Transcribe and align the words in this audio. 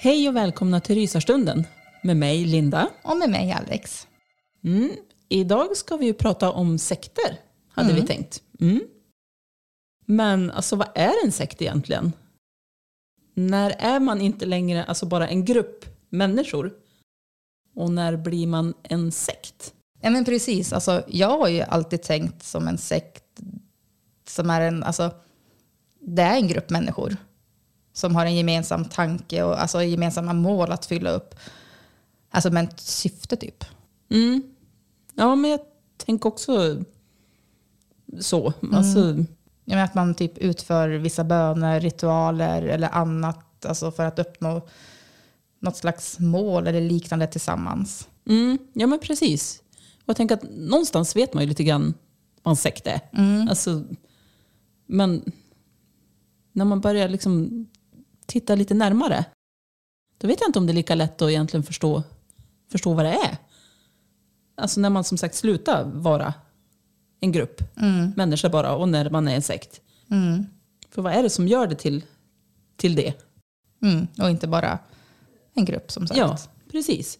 Hej 0.00 0.28
och 0.28 0.36
välkomna 0.36 0.80
till 0.80 0.94
Rysarstunden 0.94 1.66
med 2.02 2.16
mig 2.16 2.44
Linda. 2.44 2.88
Och 3.02 3.16
med 3.16 3.30
mig 3.30 3.52
Alex. 3.52 4.06
Mm. 4.64 4.90
Idag 5.28 5.76
ska 5.76 5.96
vi 5.96 6.06
ju 6.06 6.14
prata 6.14 6.52
om 6.52 6.78
sekter, 6.78 7.40
hade 7.68 7.92
vi 7.92 8.06
tänkt. 8.06 8.42
Mm. 8.60 8.80
Men 10.06 10.50
alltså 10.50 10.76
vad 10.76 10.88
är 10.94 11.24
en 11.24 11.32
sekt 11.32 11.62
egentligen? 11.62 12.12
När 13.34 13.70
är 13.70 14.00
man 14.00 14.20
inte 14.20 14.46
längre 14.46 14.84
alltså 14.84 15.06
bara 15.06 15.28
en 15.28 15.44
grupp 15.44 15.84
människor? 16.08 16.72
Och 17.74 17.90
när 17.90 18.16
blir 18.16 18.46
man 18.46 18.74
en 18.82 19.12
sekt? 19.12 19.74
Ja 20.00 20.10
men 20.10 20.24
precis, 20.24 20.72
alltså, 20.72 21.04
jag 21.08 21.38
har 21.38 21.48
ju 21.48 21.60
alltid 21.60 22.02
tänkt 22.02 22.42
som 22.42 22.68
en 22.68 22.78
sekt 22.78 23.40
som 24.28 24.50
är 24.50 24.60
en, 24.60 24.82
alltså, 24.82 25.10
det 26.00 26.22
är 26.22 26.36
en 26.36 26.48
grupp 26.48 26.70
människor 26.70 27.16
som 27.92 28.16
har 28.16 28.26
en 28.26 28.36
gemensam 28.36 28.84
tanke 28.84 29.42
och 29.42 29.62
alltså, 29.62 29.82
gemensamma 29.82 30.32
mål 30.32 30.72
att 30.72 30.86
fylla 30.86 31.10
upp. 31.10 31.34
Alltså 32.30 32.50
med 32.50 32.64
ett 32.64 32.80
syfte 32.80 33.36
typ. 33.36 33.64
Mm. 34.10 34.42
Ja, 35.14 35.34
men 35.34 35.50
jag 35.50 35.60
tänker 35.96 36.28
också 36.28 36.84
så. 38.20 38.52
Alltså, 38.72 38.98
Jag 38.98 39.26
menar 39.64 39.84
att 39.84 39.94
man 39.94 40.14
typ 40.14 40.38
utför 40.38 40.88
vissa 40.88 41.24
böner, 41.24 41.80
ritualer 41.80 42.62
eller 42.62 42.88
annat 42.88 43.64
alltså 43.64 43.90
för 43.90 44.04
att 44.04 44.18
uppnå 44.18 44.68
något 45.60 45.76
slags 45.76 46.18
mål 46.18 46.66
eller 46.66 46.80
liknande 46.80 47.26
tillsammans. 47.26 48.08
Mm, 48.28 48.58
ja 48.72 48.86
men 48.86 48.98
precis. 48.98 49.62
Och 49.96 50.08
jag 50.08 50.16
tänker 50.16 50.34
att 50.34 50.44
någonstans 50.50 51.16
vet 51.16 51.34
man 51.34 51.42
ju 51.42 51.48
lite 51.48 51.64
grann 51.64 51.94
vad 52.42 52.52
en 52.52 52.56
sekt 52.56 52.86
är. 52.86 53.00
Alltså, 53.48 53.84
men 54.86 55.32
när 56.52 56.64
man 56.64 56.80
börjar 56.80 57.08
liksom 57.08 57.66
titta 58.28 58.54
lite 58.54 58.74
närmare, 58.74 59.24
då 60.18 60.26
vet 60.28 60.40
jag 60.40 60.48
inte 60.48 60.58
om 60.58 60.66
det 60.66 60.72
är 60.72 60.74
lika 60.74 60.94
lätt 60.94 61.22
att 61.22 61.30
egentligen 61.30 61.64
förstå, 61.64 62.02
förstå 62.72 62.94
vad 62.94 63.04
det 63.04 63.12
är. 63.12 63.36
Alltså 64.56 64.80
när 64.80 64.90
man 64.90 65.04
som 65.04 65.18
sagt 65.18 65.34
slutar 65.34 65.84
vara 65.84 66.34
en 67.20 67.32
grupp 67.32 67.62
människor 68.16 68.48
bara 68.48 68.74
och 68.76 68.88
när 68.88 69.10
man 69.10 69.28
är 69.28 69.34
en 69.34 69.42
sekt. 69.42 69.80
För 70.90 71.02
vad 71.02 71.12
är 71.12 71.22
det 71.22 71.30
som 71.30 71.48
gör 71.48 71.66
det 71.66 71.74
till, 71.74 72.04
till 72.76 72.94
det? 72.94 73.14
Mm. 73.82 74.06
Och 74.20 74.30
inte 74.30 74.46
bara 74.48 74.78
en 75.54 75.64
grupp 75.64 75.90
som 75.92 76.06
sagt. 76.06 76.18
Ja, 76.18 76.38
precis. 76.72 77.18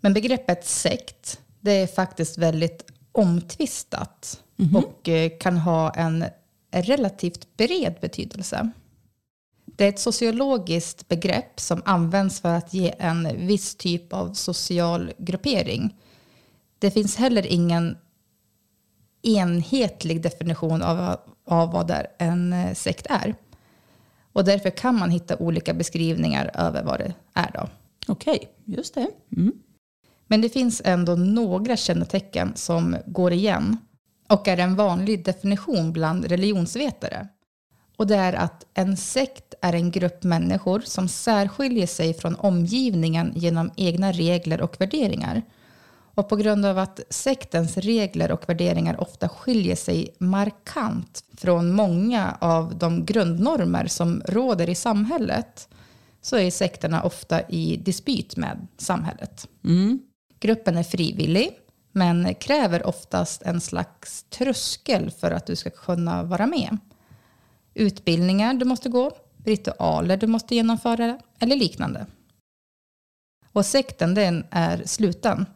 Men 0.00 0.14
begreppet 0.14 0.64
sekt, 0.66 1.40
det 1.60 1.70
är 1.72 1.86
faktiskt 1.86 2.38
väldigt 2.38 2.84
omtvistat 3.12 4.40
Mhm. 4.56 4.76
och 4.76 5.08
eh, 5.08 5.32
kan 5.40 5.56
ha 5.56 5.90
en 5.90 6.24
relativt 6.70 7.56
bred 7.56 7.94
betydelse. 8.00 8.70
Det 9.76 9.84
är 9.84 9.88
ett 9.88 9.98
sociologiskt 9.98 11.08
begrepp 11.08 11.60
som 11.60 11.82
används 11.84 12.40
för 12.40 12.54
att 12.54 12.74
ge 12.74 12.94
en 12.98 13.46
viss 13.46 13.76
typ 13.76 14.12
av 14.12 14.32
social 14.32 15.12
gruppering. 15.18 15.96
Det 16.78 16.90
finns 16.90 17.16
heller 17.16 17.46
ingen 17.46 17.96
enhetlig 19.22 20.22
definition 20.22 20.82
av, 20.82 21.16
av 21.46 21.72
vad 21.72 21.92
en 22.18 22.52
eh, 22.52 22.74
sekt 22.74 23.06
är. 23.10 23.34
Och 24.32 24.44
därför 24.44 24.70
kan 24.70 24.98
man 24.98 25.10
hitta 25.10 25.36
olika 25.36 25.74
beskrivningar 25.74 26.50
över 26.54 26.82
vad 26.82 26.98
det 26.98 27.14
är. 27.34 27.50
Då. 27.54 27.68
Okej, 28.06 28.48
just 28.64 28.94
det. 28.94 29.08
Mm. 29.36 29.52
Men 30.26 30.40
det 30.40 30.48
finns 30.48 30.82
ändå 30.84 31.14
några 31.14 31.76
kännetecken 31.76 32.52
som 32.56 32.96
går 33.06 33.32
igen 33.32 33.76
och 34.28 34.48
är 34.48 34.56
en 34.56 34.76
vanlig 34.76 35.24
definition 35.24 35.92
bland 35.92 36.24
religionsvetare. 36.24 37.28
Och 37.96 38.06
det 38.06 38.16
är 38.16 38.32
att 38.32 38.66
en 38.74 38.96
sekt 38.96 39.54
är 39.62 39.72
en 39.72 39.90
grupp 39.90 40.22
människor 40.22 40.80
som 40.80 41.08
särskiljer 41.08 41.86
sig 41.86 42.14
från 42.14 42.34
omgivningen 42.34 43.32
genom 43.36 43.70
egna 43.76 44.12
regler 44.12 44.60
och 44.60 44.80
värderingar. 44.80 45.42
Och 46.14 46.28
på 46.28 46.36
grund 46.36 46.66
av 46.66 46.78
att 46.78 47.00
sektens 47.10 47.76
regler 47.76 48.32
och 48.32 48.48
värderingar 48.48 49.00
ofta 49.00 49.28
skiljer 49.28 49.76
sig 49.76 50.14
markant 50.18 51.24
från 51.36 51.72
många 51.72 52.36
av 52.40 52.78
de 52.78 53.04
grundnormer 53.04 53.86
som 53.86 54.22
råder 54.26 54.70
i 54.70 54.74
samhället 54.74 55.68
så 56.22 56.36
är 56.36 56.50
sekterna 56.50 57.02
ofta 57.02 57.48
i 57.48 57.76
dispyt 57.76 58.36
med 58.36 58.66
samhället. 58.76 59.48
Gruppen 60.40 60.76
är 60.76 60.82
frivillig 60.82 61.50
men 61.92 62.34
kräver 62.34 62.86
oftast 62.86 63.42
en 63.42 63.60
slags 63.60 64.24
tröskel 64.30 65.10
för 65.10 65.30
att 65.30 65.46
du 65.46 65.56
ska 65.56 65.70
kunna 65.70 66.22
vara 66.22 66.46
med. 66.46 66.78
Utbildningar 67.74 68.54
du 68.54 68.64
måste 68.64 68.88
gå, 68.88 69.10
ritualer 69.44 70.16
du 70.16 70.26
måste 70.26 70.54
genomföra 70.54 71.18
eller 71.38 71.56
liknande. 71.56 72.06
Och 73.52 73.66
sekten 73.66 74.14
den 74.14 74.46
är 74.50 74.82
sluten. 74.84 75.46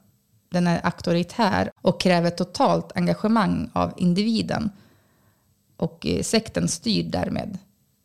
Den 0.51 0.67
är 0.67 0.87
auktoritär 0.87 1.71
och 1.83 2.01
kräver 2.01 2.31
totalt 2.31 2.97
engagemang 2.97 3.71
av 3.73 3.93
individen. 3.97 4.71
och 5.77 6.07
eh, 6.07 6.23
sekten 6.23 6.69
styr 6.69 7.05
därmed 7.05 7.59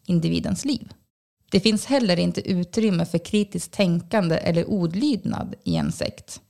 individens 0.05 0.65
liv. 0.65 0.93
Det 1.51 1.59
finns 1.59 1.85
heller 1.85 2.19
inte 2.19 2.51
utrymme 2.51 3.05
för 3.05 3.17
kritiskt 3.17 3.71
tänkande 3.71 4.37
eller 4.37 4.69
odlydnad 4.69 5.55
i 5.63 5.75
en 5.75 5.91
sekt. 5.91 6.41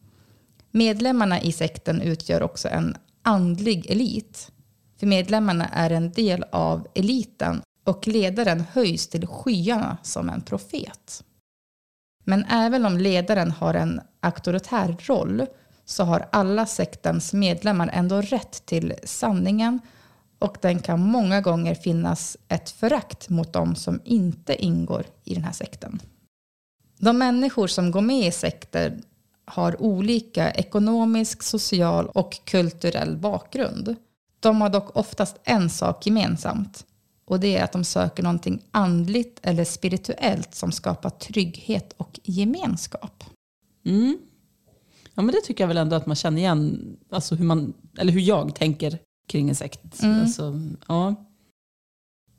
Medlemmarna 0.72 1.42
i 1.42 1.52
sekten 1.52 2.02
utgör 2.02 2.44
också 2.44 2.68
en 2.68 2.98
andlig 3.22 3.86
elit. 3.92 4.52
För 5.04 5.08
medlemmarna 5.08 5.68
är 5.68 5.90
en 5.90 6.12
del 6.12 6.46
av 6.52 6.88
eliten 6.96 7.62
och 7.84 8.08
ledaren 8.08 8.64
höjs 8.72 9.08
till 9.08 9.28
skyarna 9.28 9.98
som 10.04 10.30
en 10.30 10.42
profet. 10.42 11.24
Men 12.24 12.46
även 12.46 12.86
om 12.86 12.98
ledaren 12.98 13.52
har 13.52 13.74
en 13.74 14.02
auktoritär 14.20 14.98
roll 15.00 15.46
så 15.86 16.04
har 16.04 16.28
alla 16.32 16.66
sektens 16.66 17.34
medlemmar 17.34 17.90
ändå 17.94 18.22
rätt 18.22 18.66
till 18.66 18.94
sanningen 19.04 19.80
och 20.40 20.58
den 20.62 20.80
kan 20.80 21.00
många 21.00 21.42
gånger 21.42 21.76
finnas 21.76 22.38
ett 22.48 22.70
förakt 22.70 23.30
mot 23.30 23.54
dem 23.54 23.76
som 23.76 24.02
inte 24.04 24.64
ingår 24.66 25.06
i 25.24 25.34
den 25.34 25.44
här 25.44 25.54
sekten. 25.54 26.00
De 26.98 27.18
människor 27.18 27.68
som 27.68 27.92
går 27.92 28.02
med 28.02 28.28
i 28.28 28.32
sekter 28.32 29.02
har 29.46 29.82
olika 29.82 30.52
ekonomisk, 30.52 31.44
social 31.44 32.08
och 32.08 32.46
kulturell 32.46 33.18
bakgrund. 33.18 33.96
De 34.44 34.62
har 34.62 34.70
dock 34.70 34.98
oftast 34.98 35.40
en 35.44 35.70
sak 35.70 36.06
gemensamt 36.06 36.86
och 37.26 37.40
det 37.40 37.58
är 37.58 37.64
att 37.64 37.72
de 37.72 37.84
söker 37.84 38.24
någonting 38.24 38.62
andligt 38.72 39.40
eller 39.44 39.64
spirituellt 39.66 40.56
som 40.56 40.72
skapar 40.72 41.10
trygghet 41.10 41.94
och 41.98 42.20
gemenskap. 42.24 43.24
Mm. 43.86 44.18
Ja, 45.14 45.22
men 45.22 45.36
det 45.36 45.42
tycker 45.42 45.64
jag 45.64 45.68
väl 45.68 45.78
ändå 45.78 45.96
att 45.96 46.06
man 46.06 46.16
känner 46.16 46.38
igen, 46.38 46.96
alltså 47.10 47.36
hur, 47.36 47.46
man, 47.46 47.74
eller 47.98 48.14
hur 48.14 48.22
jag 48.22 48.56
tänker 48.56 49.00
kring 49.28 49.50
en 49.50 49.56
sekt. 49.56 50.04
Mm. 50.04 50.22
Alltså, 50.22 50.60
ja. 50.88 51.16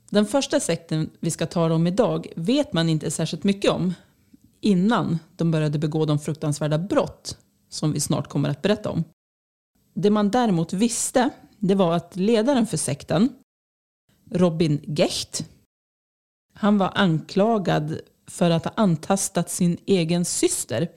Den 0.09 0.25
första 0.25 0.59
sekten 0.59 1.09
vi 1.19 1.31
ska 1.31 1.45
tala 1.45 1.75
om 1.75 1.87
idag 1.87 2.27
vet 2.35 2.73
man 2.73 2.89
inte 2.89 3.11
särskilt 3.11 3.43
mycket 3.43 3.71
om 3.71 3.93
innan 4.61 5.19
de 5.35 5.51
började 5.51 5.79
begå 5.79 6.05
de 6.05 6.19
fruktansvärda 6.19 6.77
brott 6.77 7.37
som 7.69 7.91
vi 7.91 7.99
snart 7.99 8.27
kommer 8.27 8.49
att 8.49 8.61
berätta 8.61 8.89
om. 8.89 9.03
Det 9.93 10.09
man 10.09 10.31
däremot 10.31 10.73
visste 10.73 11.29
det 11.59 11.75
var 11.75 11.93
att 11.93 12.15
ledaren 12.15 12.67
för 12.67 12.77
sekten, 12.77 13.29
Robin 14.31 14.81
Gecht, 14.83 15.49
han 16.53 16.77
var 16.77 16.91
anklagad 16.95 17.99
för 18.27 18.49
att 18.49 18.65
ha 18.65 18.71
antastat 18.75 19.49
sin 19.49 19.77
egen 19.85 20.25
syster 20.25 20.89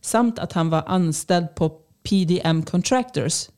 samt 0.00 0.38
att 0.38 0.52
han 0.52 0.70
var 0.70 0.82
anställd 0.86 1.54
på 1.54 1.68
PDM 2.02 2.62
Contractors 2.62 3.48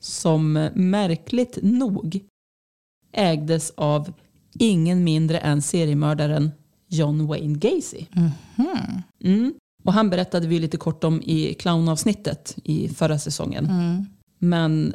som 0.00 0.52
märkligt 0.74 1.58
nog 1.62 2.20
ägdes 3.12 3.70
av 3.70 4.12
ingen 4.58 5.04
mindre 5.04 5.38
än 5.38 5.62
seriemördaren 5.62 6.50
John 6.88 7.26
Wayne 7.26 7.58
Gacy. 7.58 8.06
Mm. 9.20 9.54
Och 9.84 9.92
han 9.92 10.10
berättade 10.10 10.46
vi 10.46 10.58
lite 10.58 10.76
kort 10.76 11.04
om 11.04 11.22
i 11.22 11.54
clownavsnittet 11.54 12.56
i 12.64 12.88
förra 12.88 13.18
säsongen. 13.18 13.68
Men 14.38 14.94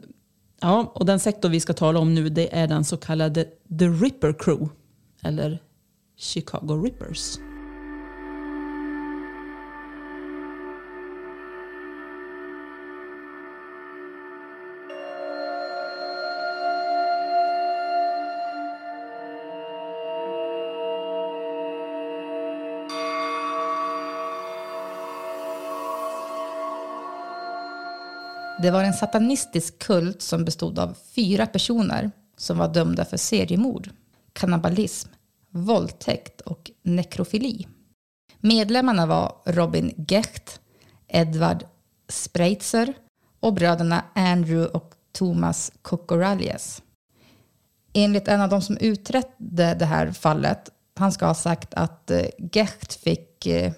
ja, 0.62 0.92
och 0.96 1.06
den 1.06 1.20
sektor 1.20 1.50
vi 1.50 1.60
ska 1.60 1.74
tala 1.74 2.00
om 2.00 2.14
nu 2.14 2.30
det 2.30 2.56
är 2.56 2.68
den 2.68 2.84
så 2.84 2.98
kallade 2.98 3.44
The 3.80 3.88
Ripper 3.88 4.34
Crew. 4.40 4.70
Eller 5.24 5.60
Chicago 6.18 6.84
Rippers. 6.84 7.38
Det 28.62 28.72
var 28.72 28.84
en 28.84 28.94
satanistisk 28.94 29.80
kult 29.80 30.22
som 30.22 30.46
bestod 30.46 30.80
av 30.80 30.98
fyra 31.16 31.46
personer 31.46 32.12
som 32.38 32.58
var 32.58 32.74
dömda 32.74 33.06
för 33.06 33.18
seriemord, 33.18 33.90
kannibalism, 34.34 35.10
våldtäkt 35.50 36.42
och 36.42 36.72
nekrofili. 36.82 37.68
Medlemmarna 38.40 39.06
var 39.06 39.36
Robin 39.46 40.06
Gecht, 40.08 40.60
Edward 41.08 41.66
Spreitzer 42.10 42.94
och 43.40 43.54
bröderna 43.54 44.04
Andrew 44.16 44.78
och 44.78 44.94
Thomas 45.12 45.72
Kokoralias. 45.82 46.82
Enligt 47.94 48.28
en 48.28 48.42
av 48.42 48.50
de 48.50 48.62
som 48.62 48.78
utredde 48.78 49.76
det 49.80 49.86
här 49.86 50.12
fallet, 50.12 50.70
han 50.96 51.12
ska 51.12 51.26
ha 51.26 51.36
sagt 51.36 51.74
att 51.74 52.12
eh, 52.12 52.26
Gecht 52.52 52.94
fick 52.94 53.46
eh, 53.46 53.74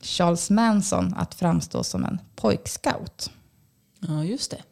Charles 0.00 0.50
Manson 0.50 1.14
att 1.16 1.34
framstå 1.34 1.84
som 1.84 2.04
en 2.04 2.18
pojkscout. 2.36 3.30
Ja, 4.08 4.24
just 4.24 4.50
det. 4.50 4.62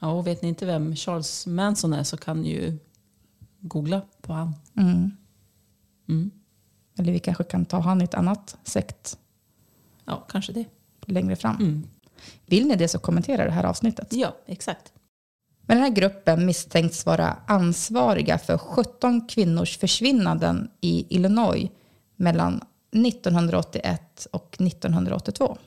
Ja, 0.00 0.12
och 0.12 0.26
vet 0.26 0.42
ni 0.42 0.48
inte 0.48 0.66
vem 0.66 0.96
Charles 0.96 1.46
Manson 1.46 1.92
är 1.92 2.02
så 2.04 2.16
kan 2.16 2.40
ni 2.42 2.48
ju 2.48 2.78
googla 3.60 4.02
på 4.20 4.32
han. 4.32 4.54
Mm. 4.76 6.30
Eller 6.98 7.12
vi 7.12 7.18
kanske 7.18 7.44
kan 7.44 7.64
ta 7.64 7.78
han 7.78 8.00
i 8.00 8.04
ett 8.04 8.14
annat 8.14 8.56
sekt 8.64 9.18
Ja, 10.04 10.26
kanske 10.28 10.52
det. 10.52 10.64
längre 11.06 11.36
fram. 11.36 11.56
Mm. 11.56 11.86
Vill 12.46 12.68
ni 12.68 12.76
det 12.76 12.88
så 12.88 12.98
kommentera 12.98 13.44
det 13.44 13.50
här 13.50 13.64
avsnittet. 13.64 14.12
Ja, 14.12 14.36
exakt. 14.46 14.92
Men 15.60 15.76
den 15.76 15.84
här 15.84 15.90
gruppen 15.90 16.46
misstänks 16.46 17.06
vara 17.06 17.36
ansvariga 17.46 18.38
för 18.38 18.58
17 18.58 19.26
kvinnors 19.26 19.78
försvinnanden 19.78 20.70
i 20.80 21.16
Illinois 21.16 21.70
mellan 22.16 22.60
1981 22.92 24.26
och 24.32 24.56
1982. 24.60 25.58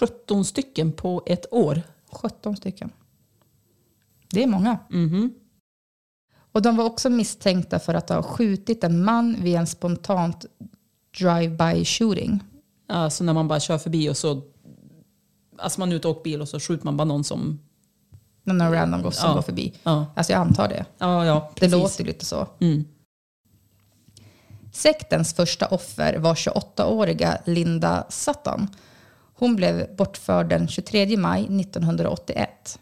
17 0.00 0.44
stycken 0.44 0.92
på 0.92 1.22
ett 1.26 1.52
år. 1.52 1.82
17 2.10 2.56
stycken. 2.56 2.90
Det 4.30 4.42
är 4.42 4.46
många. 4.46 4.78
Mhm. 4.90 5.34
Och 6.52 6.62
de 6.62 6.76
var 6.76 6.84
också 6.84 7.10
misstänkta 7.10 7.78
för 7.78 7.94
att 7.94 8.08
ha 8.08 8.22
skjutit 8.22 8.84
en 8.84 9.04
man 9.04 9.36
vid 9.42 9.56
en 9.56 9.66
spontant 9.66 10.44
drive-by 11.18 11.84
shooting. 11.84 12.40
Alltså 12.86 13.24
när 13.24 13.32
man 13.32 13.48
bara 13.48 13.60
kör 13.60 13.78
förbi 13.78 14.08
och 14.10 14.16
så... 14.16 14.42
Alltså 15.58 15.80
man 15.80 15.92
är 15.92 15.96
ute 15.96 16.08
och 16.08 16.16
åker 16.16 16.24
bil 16.24 16.40
och 16.40 16.48
så 16.48 16.60
skjuter 16.60 16.84
man 16.84 16.96
bara 16.96 17.04
någon 17.04 17.24
som... 17.24 17.58
Någon 18.44 18.72
random 18.72 19.02
går, 19.02 19.10
som 19.10 19.28
Ja. 19.28 19.34
går 19.34 19.42
förbi. 19.42 19.74
Ja, 19.82 20.06
Alltså 20.16 20.32
jag 20.32 20.40
antar 20.40 20.68
det. 20.68 20.84
ja, 20.98 21.24
ja 21.26 21.50
Det 21.60 21.68
låter 21.68 22.04
lite 22.04 22.24
så. 22.24 22.46
Mm. 22.60 22.84
Sektens 24.72 25.34
första 25.34 25.66
offer 25.66 26.18
var 26.18 26.34
28-åriga 26.34 27.38
Linda 27.44 28.04
Sutton. 28.08 28.68
Hon 29.38 29.56
blev 29.56 29.96
bortförd 29.96 30.48
den 30.48 30.68
23 30.68 31.16
maj 31.16 31.60
1981. 31.60 32.78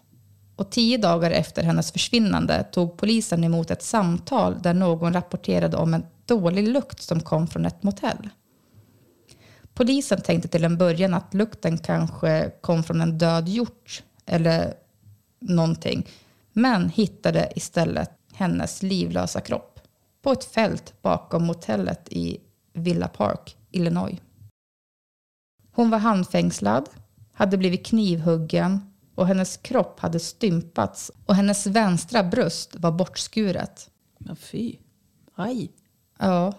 Och 0.56 0.70
tio 0.70 0.98
dagar 0.98 1.30
efter 1.30 1.62
hennes 1.62 1.92
försvinnande 1.92 2.64
tog 2.72 2.96
polisen 2.96 3.44
emot 3.44 3.70
ett 3.70 3.82
samtal 3.82 4.62
där 4.62 4.74
någon 4.74 5.12
rapporterade 5.12 5.76
om 5.76 5.94
en 5.94 6.06
dålig 6.24 6.68
lukt 6.68 7.02
som 7.02 7.20
kom 7.20 7.46
från 7.46 7.66
ett 7.66 7.82
motell. 7.82 8.28
Polisen 9.74 10.20
tänkte 10.20 10.48
till 10.48 10.64
en 10.64 10.78
början 10.78 11.14
att 11.14 11.34
lukten 11.34 11.78
kanske 11.78 12.50
kom 12.60 12.84
från 12.84 13.00
en 13.00 13.18
död 13.18 13.48
hjort 13.48 14.02
eller 14.26 14.74
någonting. 15.40 16.06
Men 16.52 16.88
hittade 16.88 17.52
istället 17.56 18.10
hennes 18.32 18.82
livlösa 18.82 19.40
kropp 19.40 19.80
på 20.22 20.32
ett 20.32 20.44
fält 20.44 20.94
bakom 21.02 21.46
motellet 21.46 22.08
i 22.08 22.40
Villa 22.72 23.08
Park, 23.08 23.56
Illinois. 23.70 24.18
Hon 25.76 25.90
var 25.90 25.98
handfängslad, 25.98 26.88
hade 27.32 27.56
blivit 27.56 27.86
knivhuggen 27.86 28.80
och 29.14 29.26
hennes 29.26 29.56
kropp 29.56 30.00
hade 30.00 30.20
stympats 30.20 31.10
och 31.26 31.34
hennes 31.34 31.66
vänstra 31.66 32.24
bröst 32.24 32.76
var 32.78 32.92
bortskuret. 32.92 33.90
Ja, 34.18 34.34
fy. 34.34 34.76
Aj. 35.34 35.72
Ja, 36.18 36.52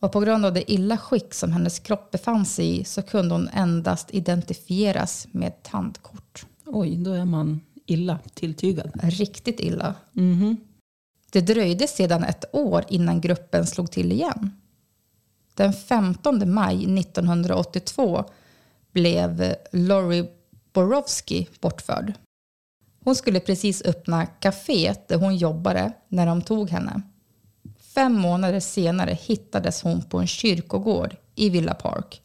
och 0.00 0.12
på 0.12 0.20
grund 0.20 0.46
av 0.46 0.52
det 0.52 0.72
illa 0.72 0.96
skick 0.96 1.34
som 1.34 1.52
hennes 1.52 1.78
kropp 1.78 2.10
befann 2.10 2.46
sig 2.46 2.80
i 2.80 2.84
så 2.84 3.02
kunde 3.02 3.34
hon 3.34 3.48
endast 3.48 4.14
identifieras 4.14 5.26
med 5.30 5.62
tandkort. 5.62 6.46
Oj, 6.66 6.96
då 6.96 7.12
är 7.12 7.24
man 7.24 7.60
illa 7.86 8.18
tilltygad. 8.34 8.90
Riktigt 9.02 9.60
illa. 9.60 9.94
Mhm. 10.12 10.56
Det 11.30 11.40
dröjde 11.40 11.86
sedan 11.86 12.24
ett 12.24 12.44
år 12.52 12.84
innan 12.88 13.20
gruppen 13.20 13.66
slog 13.66 13.90
till 13.90 14.12
igen. 14.12 14.50
Den 15.54 15.72
15 15.72 16.54
maj 16.54 17.00
1982 17.00 18.24
blev 18.94 19.54
Lori 19.72 20.28
Borowski 20.72 21.48
bortförd. 21.60 22.12
Hon 23.04 23.16
skulle 23.16 23.40
precis 23.40 23.82
öppna 23.82 24.26
kaféet 24.26 25.08
där 25.08 25.16
hon 25.16 25.36
jobbade 25.36 25.92
när 26.08 26.26
de 26.26 26.42
tog 26.42 26.70
henne. 26.70 27.02
Fem 27.94 28.12
månader 28.12 28.60
senare 28.60 29.14
hittades 29.14 29.82
hon 29.82 30.02
på 30.02 30.18
en 30.18 30.26
kyrkogård 30.26 31.16
i 31.34 31.48
Villa 31.48 31.74
Park. 31.74 32.22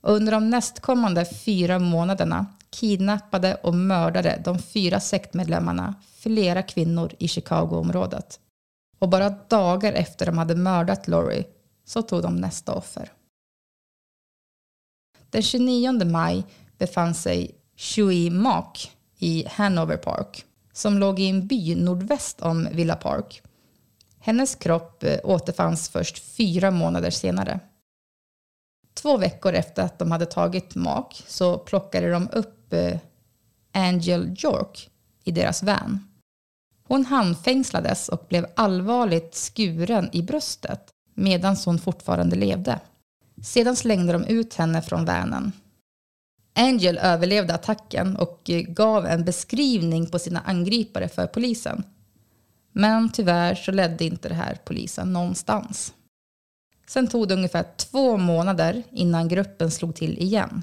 Under 0.00 0.32
de 0.32 0.50
nästkommande 0.50 1.24
fyra 1.24 1.78
månaderna 1.78 2.46
kidnappade 2.70 3.54
och 3.54 3.74
mördade 3.74 4.42
de 4.44 4.58
fyra 4.58 5.00
sektmedlemmarna 5.00 5.94
flera 6.16 6.62
kvinnor 6.62 7.12
i 7.18 7.28
Chicagoområdet. 7.28 8.40
Och 8.98 9.08
bara 9.08 9.30
dagar 9.30 9.92
efter 9.92 10.26
de 10.26 10.38
hade 10.38 10.54
mördat 10.54 11.08
Lori 11.08 11.44
så 11.84 12.02
tog 12.02 12.22
de 12.22 12.36
nästa 12.36 12.72
offer. 12.74 13.12
Den 15.32 15.42
29 15.42 16.04
maj 16.04 16.44
befann 16.78 17.14
sig 17.14 17.50
Shui 17.76 18.30
Mak 18.30 18.90
i 19.18 19.44
Hanover 19.48 19.96
Park 19.96 20.44
som 20.72 20.98
låg 20.98 21.20
i 21.20 21.28
en 21.28 21.46
by 21.46 21.74
nordväst 21.74 22.40
om 22.40 22.68
Villa 22.72 22.96
Park. 22.96 23.42
Hennes 24.18 24.54
kropp 24.54 25.04
eh, 25.04 25.18
återfanns 25.24 25.88
först 25.88 26.18
fyra 26.18 26.70
månader 26.70 27.10
senare. 27.10 27.60
Två 28.94 29.16
veckor 29.16 29.54
efter 29.54 29.82
att 29.82 29.98
de 29.98 30.10
hade 30.10 30.26
tagit 30.26 30.74
Mak 30.74 31.22
så 31.26 31.58
plockade 31.58 32.10
de 32.10 32.28
upp 32.32 32.72
eh, 32.72 32.98
Angel 33.72 34.36
York 34.44 34.90
i 35.24 35.30
deras 35.30 35.62
van. 35.62 36.08
Hon 36.82 37.04
handfängslades 37.04 38.08
och 38.08 38.26
blev 38.28 38.46
allvarligt 38.56 39.34
skuren 39.34 40.08
i 40.12 40.22
bröstet 40.22 40.90
medan 41.14 41.56
hon 41.64 41.78
fortfarande 41.78 42.36
levde. 42.36 42.80
Sedan 43.42 43.76
slängde 43.76 44.12
de 44.12 44.24
ut 44.24 44.54
henne 44.54 44.82
från 44.82 45.04
vanen. 45.04 45.52
Angel 46.54 46.98
överlevde 46.98 47.54
attacken 47.54 48.16
och 48.16 48.40
gav 48.68 49.06
en 49.06 49.24
beskrivning 49.24 50.06
på 50.06 50.18
sina 50.18 50.40
angripare 50.40 51.08
för 51.08 51.26
polisen. 51.26 51.84
Men 52.72 53.12
tyvärr 53.12 53.54
så 53.54 53.72
ledde 53.72 54.04
inte 54.04 54.28
det 54.28 54.34
här 54.34 54.58
polisen 54.64 55.12
någonstans. 55.12 55.94
Sen 56.86 57.08
tog 57.08 57.28
det 57.28 57.34
ungefär 57.34 57.64
två 57.76 58.16
månader 58.16 58.82
innan 58.90 59.28
gruppen 59.28 59.70
slog 59.70 59.94
till 59.94 60.18
igen. 60.18 60.62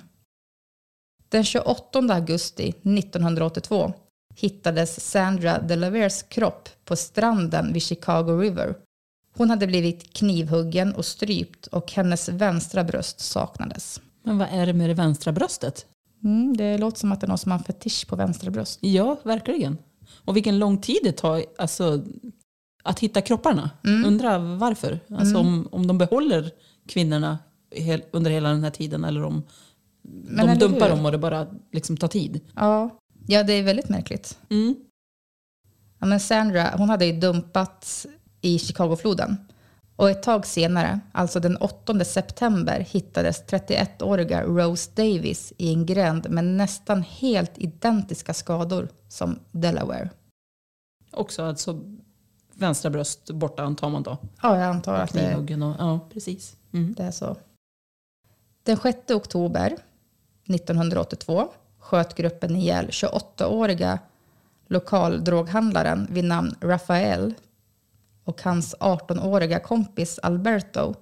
Den 1.30 1.44
28 1.44 2.00
augusti 2.00 2.70
1982 2.70 3.94
hittades 4.36 5.10
Sandra 5.12 5.60
Delaveres 5.60 6.24
kropp 6.24 6.70
på 6.86 6.96
stranden 6.96 7.74
vid 7.74 7.84
Chicago 7.84 8.42
River. 8.42 8.76
Hon 9.40 9.50
hade 9.50 9.68
blivit 9.68 10.14
knivhuggen 10.14 10.96
och 10.96 11.06
strypt 11.06 11.68
och 11.68 11.92
hennes 11.92 12.30
vänstra 12.30 12.84
bröst 12.84 13.20
saknades. 13.20 14.02
Men 14.24 14.38
vad 14.38 14.48
är 14.52 14.66
det 14.66 14.74
med 14.74 14.90
det 14.90 14.94
vänstra 14.94 15.32
bröstet? 15.32 15.86
Mm, 16.24 16.58
det 16.58 16.78
låter 16.78 17.00
som 17.00 17.12
att 17.12 17.22
det 17.22 17.26
är 17.26 17.28
någon 17.28 17.38
som 17.38 17.52
har 17.52 17.60
en 17.60 17.64
fetisch 17.64 18.08
på 18.08 18.16
vänstra 18.16 18.52
bröst. 18.52 18.80
Ja, 18.82 19.18
verkligen. 19.24 19.78
Och 20.26 20.36
vilken 20.36 20.60
lång 20.60 20.78
tid 20.78 20.98
det 21.04 21.12
tar 21.12 21.44
alltså, 21.58 22.04
att 22.84 23.00
hitta 23.00 23.22
kropparna. 23.22 23.70
Mm. 23.86 24.06
Undrar 24.06 24.40
varför. 24.40 25.00
Alltså 25.10 25.38
om, 25.38 25.68
om 25.72 25.88
de 25.88 25.98
behåller 25.98 26.52
kvinnorna 26.88 27.38
hel, 27.72 28.02
under 28.12 28.32
hela 28.32 28.50
den 28.50 28.64
här 28.64 28.72
tiden 28.72 29.04
eller 29.04 29.24
om 29.24 29.44
de 30.02 30.40
eller 30.40 30.56
dumpar 30.56 30.90
dem 30.90 31.06
och 31.06 31.12
det 31.12 31.18
bara 31.18 31.48
liksom 31.72 31.98
tar 31.98 32.08
tid. 32.08 32.40
Ja. 32.56 33.00
ja, 33.28 33.44
det 33.44 33.54
är 33.54 33.64
väldigt 33.64 33.90
märkligt. 33.90 34.38
Mm. 34.50 34.76
Ja, 36.00 36.06
men 36.06 36.20
Sandra 36.20 36.74
hon 36.78 36.90
hade 36.90 37.06
ju 37.06 37.20
dumpats 37.20 38.08
i 38.42 38.60
Chicagofloden. 38.60 39.38
Och 39.96 40.10
ett 40.10 40.24
tag 40.24 40.46
senare, 40.46 41.00
alltså 41.12 41.40
den 41.40 41.58
8 41.58 42.06
september, 42.06 42.80
hittades 42.80 43.44
31-åriga 43.48 44.44
Rose 44.44 44.92
Davis 44.96 45.54
i 45.58 45.74
en 45.74 45.86
gränd 45.86 46.30
med 46.30 46.46
nästan 46.46 47.02
helt 47.02 47.58
identiska 47.58 48.34
skador 48.34 48.90
som 49.08 49.40
Delaware. 49.52 50.10
Också 51.12 51.44
alltså 51.44 51.80
vänstra 52.54 52.90
bröst 52.90 53.32
borta 53.32 53.64
antar 53.64 53.90
man 53.90 54.04
då. 54.04 54.18
Ja, 54.42 54.58
jag 54.58 54.68
antar 54.68 54.94
att 54.94 55.14
det, 55.14 55.20
Knivhuggen 55.20 55.64
och, 55.64 55.76
ja 55.80 56.00
precis. 56.14 56.58
Mm. 56.74 56.94
det 56.98 57.04
är 57.04 57.12
så. 57.12 57.38
Den 58.64 58.78
6 58.78 59.12
oktober 59.12 59.78
1982 60.48 61.48
sköt 61.80 62.16
gruppen 62.16 62.56
ihjäl 62.56 62.88
28-åriga 62.88 64.00
lokaldroghandlaren 64.68 66.08
vid 66.10 66.24
namn 66.24 66.56
Rafael 66.62 67.34
och 68.30 68.42
hans 68.42 68.76
18-åriga 68.80 69.60
kompis 69.60 70.20
Alberto. 70.24 70.96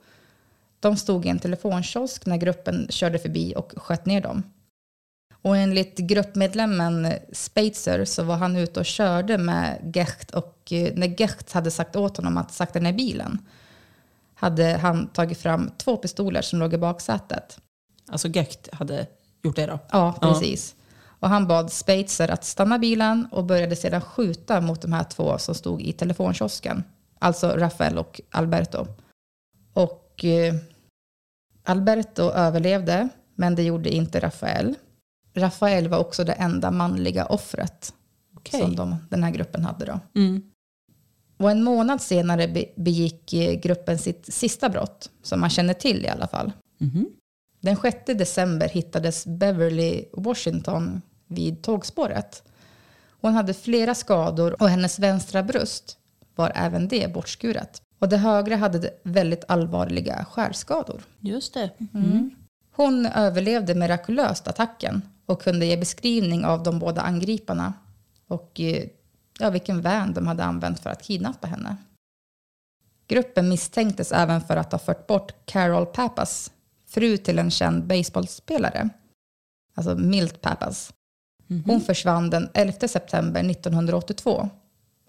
De 0.80 0.98
stod 0.98 1.26
i 1.26 1.30
en 1.30 1.40
telefonkiosk 1.40 2.26
när 2.26 2.38
gruppen 2.38 2.88
körde 2.90 3.20
förbi 3.20 3.54
och 3.58 3.74
sköt 3.78 4.06
ner 4.06 4.22
dem. 4.22 4.44
Och 5.42 5.58
enligt 5.58 5.98
gruppmedlemmen 5.98 7.14
Spatzer 7.32 8.06
så 8.06 8.24
var 8.24 8.36
han 8.36 8.56
ute 8.56 8.80
och 8.80 8.86
körde 8.86 9.38
med 9.38 9.92
Gecht 9.96 10.32
och 10.32 10.72
eh, 10.72 10.94
när 10.96 11.22
Gecht 11.22 11.52
hade 11.52 11.72
sagt 11.72 11.96
åt 11.96 12.18
honom 12.18 12.38
att 12.38 12.52
sakta 12.52 12.80
ner 12.80 12.94
bilen 12.94 13.40
hade 14.36 14.78
han 14.78 15.08
tagit 15.08 15.38
fram 15.38 15.72
två 15.78 15.98
pistoler 15.98 16.42
som 16.42 16.60
låg 16.60 16.74
i 16.74 16.78
baksätet. 16.78 17.60
Alltså 18.08 18.28
Gecht 18.28 18.70
hade 18.74 19.08
gjort 19.44 19.56
det 19.56 19.66
då? 19.66 19.80
Ja, 19.92 20.18
precis. 20.22 20.76
Och 21.20 21.30
han 21.30 21.48
bad 21.48 21.72
Spatzer 21.72 22.32
att 22.32 22.46
stanna 22.46 22.80
bilen 22.80 23.28
och 23.32 23.46
började 23.46 23.76
sedan 23.76 24.02
skjuta 24.02 24.62
mot 24.62 24.82
de 24.82 24.94
här 24.94 25.04
två 25.04 25.38
som 25.38 25.56
stod 25.56 25.82
i 25.82 25.94
telefonkiosken. 25.94 26.84
Alltså 27.20 27.48
Rafael 27.48 27.98
och 27.98 28.22
Alberto. 28.32 28.88
Och 29.74 30.26
eh, 30.26 30.56
Alberto 31.64 32.22
överlevde, 32.22 33.10
men 33.36 33.56
det 33.56 33.64
gjorde 33.64 33.90
inte 33.90 34.20
Rafael. 34.20 34.76
Rafael 35.34 35.88
var 35.88 35.98
också 35.98 36.24
det 36.24 36.34
enda 36.34 36.72
manliga 36.72 37.26
offret 37.26 37.94
Okej. 38.38 38.60
som 38.62 38.76
de, 38.76 38.96
den 39.10 39.24
här 39.24 39.32
gruppen 39.32 39.66
hade. 39.66 39.86
Då. 39.86 40.00
Mm. 40.16 40.42
Och 41.38 41.52
en 41.52 41.64
månad 41.64 42.02
senare 42.02 42.48
be- 42.48 42.70
begick 42.76 43.34
eh, 43.34 43.60
gruppen 43.60 43.98
sitt 44.00 44.34
sista 44.34 44.70
brott, 44.70 45.10
som 45.24 45.40
man 45.40 45.50
känner 45.50 45.74
till 45.74 46.06
i 46.06 46.08
alla 46.08 46.28
fall. 46.28 46.52
Mhm. 46.78 47.10
Den 47.62 47.76
6 47.78 47.98
december 48.06 48.70
hittades 48.70 49.26
Beverly 49.26 50.06
Washington 50.14 51.02
vid 51.28 51.62
tågspåret. 51.64 52.44
Hon 53.22 53.34
hade 53.34 53.54
flera 53.54 53.96
skador 53.96 54.62
och 54.62 54.70
hennes 54.70 55.00
vänstra 55.00 55.44
bröst 55.44 55.98
var 56.38 56.52
även 56.56 56.88
det 56.88 57.14
bortskuret. 57.14 57.82
Och 58.00 58.10
det 58.10 58.18
högra 58.18 58.56
hade 58.56 58.90
väldigt 59.04 59.44
allvarliga 59.48 60.26
skärskador. 60.26 61.02
Just 61.20 61.54
det. 61.54 61.72
Hon 62.72 63.06
överlevde 63.06 63.76
mirakulöst 63.76 64.48
attacken 64.48 65.02
och 65.26 65.42
kunde 65.42 65.66
ge 65.66 65.78
beskrivning 65.78 66.46
av 66.46 66.64
de 66.64 66.80
båda 66.80 67.02
angriparna 67.02 67.74
och 68.28 68.60
eh, 68.60 68.84
ja, 69.40 69.50
vilken 69.50 69.82
van 69.82 70.14
de 70.14 70.28
hade 70.28 70.44
använt 70.44 70.80
för 70.80 70.90
att 70.90 71.04
kidnappa 71.04 71.48
henne. 71.48 71.78
Gruppen 73.08 73.50
misstänktes 73.50 74.12
även 74.12 74.42
för 74.42 74.58
att 74.58 74.72
ha 74.72 74.80
fört 74.80 75.08
bort 75.08 75.34
Carol 75.46 75.86
Pappas, 75.86 76.52
fru 76.88 77.18
till 77.18 77.40
en 77.40 77.52
känd 77.52 77.84
baseballspelare, 77.84 78.90
alltså 79.76 79.96
Milt 79.96 80.42
Pappas. 80.42 80.94
Hon 81.66 81.82
försvann 81.82 82.30
den 82.30 82.50
11 82.54 82.88
september 82.88 83.52
1982 83.52 84.50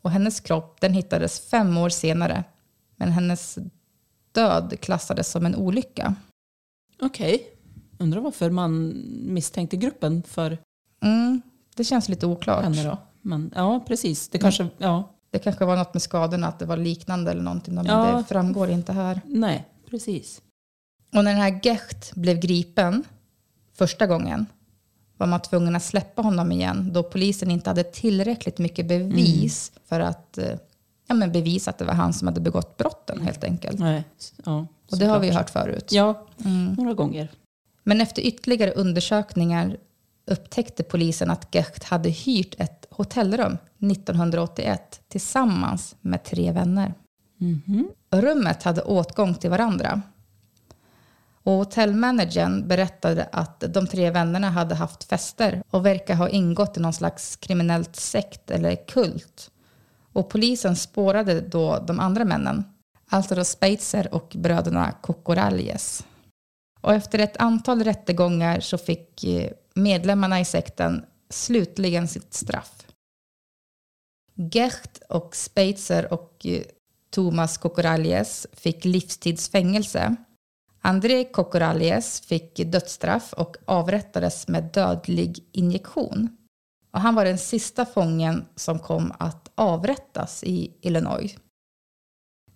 och 0.03 0.11
hennes 0.11 0.41
kropp 0.41 0.81
den 0.81 0.93
hittades 0.95 1.41
fem 1.41 1.77
år 1.79 1.89
senare 1.89 2.45
men 2.97 3.13
hennes 3.13 3.59
död 4.33 4.75
klassades 4.81 5.31
som 5.31 5.47
en 5.47 5.55
olycka. 5.57 6.15
Okej. 7.03 7.47
Undrar 7.99 8.21
varför 8.21 8.51
man 8.51 9.03
misstänkte 9.27 9.77
gruppen 9.77 10.23
för 10.23 10.59
Mm, 11.03 11.41
det 11.77 11.85
känns 11.85 12.09
lite 12.09 12.27
oklart. 12.27 12.65
henne 12.65 12.85
då. 12.85 12.99
Men 13.23 13.53
ja, 13.55 13.85
precis. 13.89 14.29
Det 14.29 14.39
kanske, 14.39 14.69
ja. 14.79 15.15
Det 15.31 15.39
kanske 15.39 15.65
var 15.65 15.77
något 15.77 15.95
med 15.95 16.03
skadorna, 16.03 16.47
att 16.49 16.59
det 16.59 16.67
var 16.67 16.77
liknande 16.77 17.31
eller 17.31 17.43
någonting. 17.43 17.75
Men 17.75 17.87
Ja. 17.87 18.17
det 18.17 18.25
framgår 18.25 18.71
inte 18.71 18.93
här. 18.93 19.21
Nej, 19.27 19.65
precis. 19.91 20.43
Och 21.17 21.25
när 21.25 21.33
den 21.33 21.41
här 21.41 21.61
Gecht 21.63 22.15
blev 22.15 22.41
gripen 22.41 23.05
första 23.75 24.07
gången 24.07 24.47
var 25.19 25.27
man 25.27 25.41
tvungen 25.41 25.77
att 25.77 25.83
släppa 25.83 26.23
honom 26.23 26.53
igen 26.53 26.93
då 26.93 27.03
polisen 27.03 27.51
inte 27.51 27.71
hade 27.71 27.85
tillräckligt 27.85 28.59
mycket 28.59 28.87
bevis 28.87 29.73
för 29.89 30.01
att 30.01 30.39
eh, 30.39 30.59
ja, 31.07 31.15
men 31.15 31.33
bevisa 31.33 31.71
att 31.71 31.79
det 31.79 31.85
var 31.85 31.95
han 31.95 32.13
som 32.13 32.29
hade 32.29 32.41
begått 32.41 32.77
brotten 32.77 33.21
helt 33.21 33.45
enkelt. 33.45 33.79
Nej, 33.79 34.05
ja, 34.45 34.67
Och 34.91 34.99
det 34.99 35.07
har 35.07 35.21
vi 35.21 35.31
hört 35.31 35.51
förut. 35.51 35.93
Ja, 35.93 36.27
några 36.77 36.95
gånger. 36.95 37.29
Men 37.83 38.01
efter 38.01 38.23
ytterligare 38.23 38.73
undersökningar 38.73 39.77
upptäckte 40.27 40.83
polisen 40.83 41.31
att 41.31 41.55
Gecht 41.55 41.85
hade 41.85 42.09
hyrt 42.09 42.55
ett 42.59 42.87
hotellrum 42.91 43.59
1981 43.79 45.01
tillsammans 45.09 45.97
med 46.01 46.25
tre 46.25 46.53
vänner. 46.53 46.95
Rummet 48.11 48.63
hade 48.63 48.83
åtgång 48.83 49.35
till 49.35 49.51
varandra. 49.51 50.03
Och 51.49 51.55
hotellmanagern 51.55 52.69
berättade 52.69 53.29
att 53.33 53.61
de 53.61 53.87
tre 53.87 54.11
vännerna 54.11 54.51
hade 54.51 54.75
haft 54.75 55.05
fester 55.05 55.63
och 55.71 55.87
verkar 55.87 56.15
ha 56.15 56.29
ingått 56.29 56.77
i 56.77 56.81
någon 56.81 56.93
slags 56.93 57.37
kriminellt 57.37 57.97
sekt 57.97 58.51
eller 58.51 58.87
kult. 58.87 59.51
Och 60.13 60.31
polisen 60.31 60.77
spårade 60.77 61.41
då 61.41 61.85
de 61.87 62.01
andra 62.01 62.25
männen, 62.25 62.65
alltså 63.11 63.35
då 63.35 63.45
Spacer 63.45 64.15
och 64.15 64.33
bröderna 64.35 64.93
Kokoraljes. 64.93 66.07
Och 66.81 66.95
efter 66.95 67.19
ett 67.19 67.37
antal 67.37 67.85
rättegångar 67.85 68.61
så 68.61 68.79
fick 68.79 69.25
eh, 69.25 69.51
medlemmarna 69.75 70.41
i 70.41 70.45
sekten 70.45 71.05
slutligen 71.31 72.09
sitt 72.09 72.35
straff. 72.35 72.87
Gecht 74.35 75.03
och 75.09 75.37
Spacer 75.37 76.13
och 76.13 76.47
eh, 76.47 76.63
Thomas 77.11 77.59
Kokoraljes 77.59 78.47
fick 78.53 78.85
livstidsfängelse. 78.85 80.17
André 80.81 81.25
Kokoralies 81.25 82.21
fick 82.21 82.57
dödsstraff 82.57 83.33
och 83.33 83.57
avrättades 83.65 84.49
med 84.49 84.65
dödlig 84.65 85.45
injektion. 85.53 86.37
Och 86.91 87.01
han 87.01 87.15
var 87.15 87.25
den 87.25 87.39
sista 87.39 87.87
fången 87.87 88.45
som 88.57 88.79
kom 88.79 89.13
att 89.19 89.51
avrättas 89.55 90.45
i 90.45 90.73
Illinois. 90.81 91.37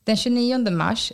Den 0.04 0.16
29 0.16 0.70
mars 0.70 1.12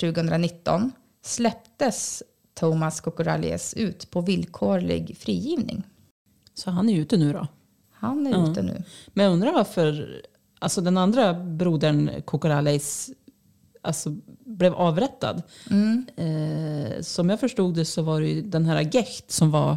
2019 0.00 0.92
släpptes 1.22 2.22
Thomas 2.54 3.00
Kokoralies 3.00 3.74
ut 3.74 4.10
på 4.10 4.20
villkorlig 4.20 5.16
frigivning. 5.18 5.82
Så 6.54 6.70
han 6.70 6.88
är 6.88 6.96
ute 6.96 7.16
nu 7.16 7.32
då? 7.32 7.46
Han 7.92 8.26
är 8.26 8.30
Ja. 8.30 8.50
ute 8.50 8.62
nu. 8.62 8.82
Men 9.06 9.24
jag 9.24 9.32
undrar 9.32 9.52
varför 9.52 10.22
alltså 10.58 10.80
den 10.80 10.96
andra 10.96 11.34
brodern 11.34 12.22
Kokoraleis 12.24 13.10
alltså, 13.86 14.10
blev 14.44 14.74
avrättad. 14.74 15.42
Mm. 15.70 16.06
Eh, 16.16 17.00
som 17.02 17.30
jag 17.30 17.40
förstod 17.40 17.74
det 17.74 17.84
så 17.84 18.02
var 18.02 18.20
det 18.20 18.28
ju 18.28 18.42
den 18.42 18.64
här 18.66 18.80
Gecht 18.94 19.30
som 19.30 19.50
var 19.50 19.76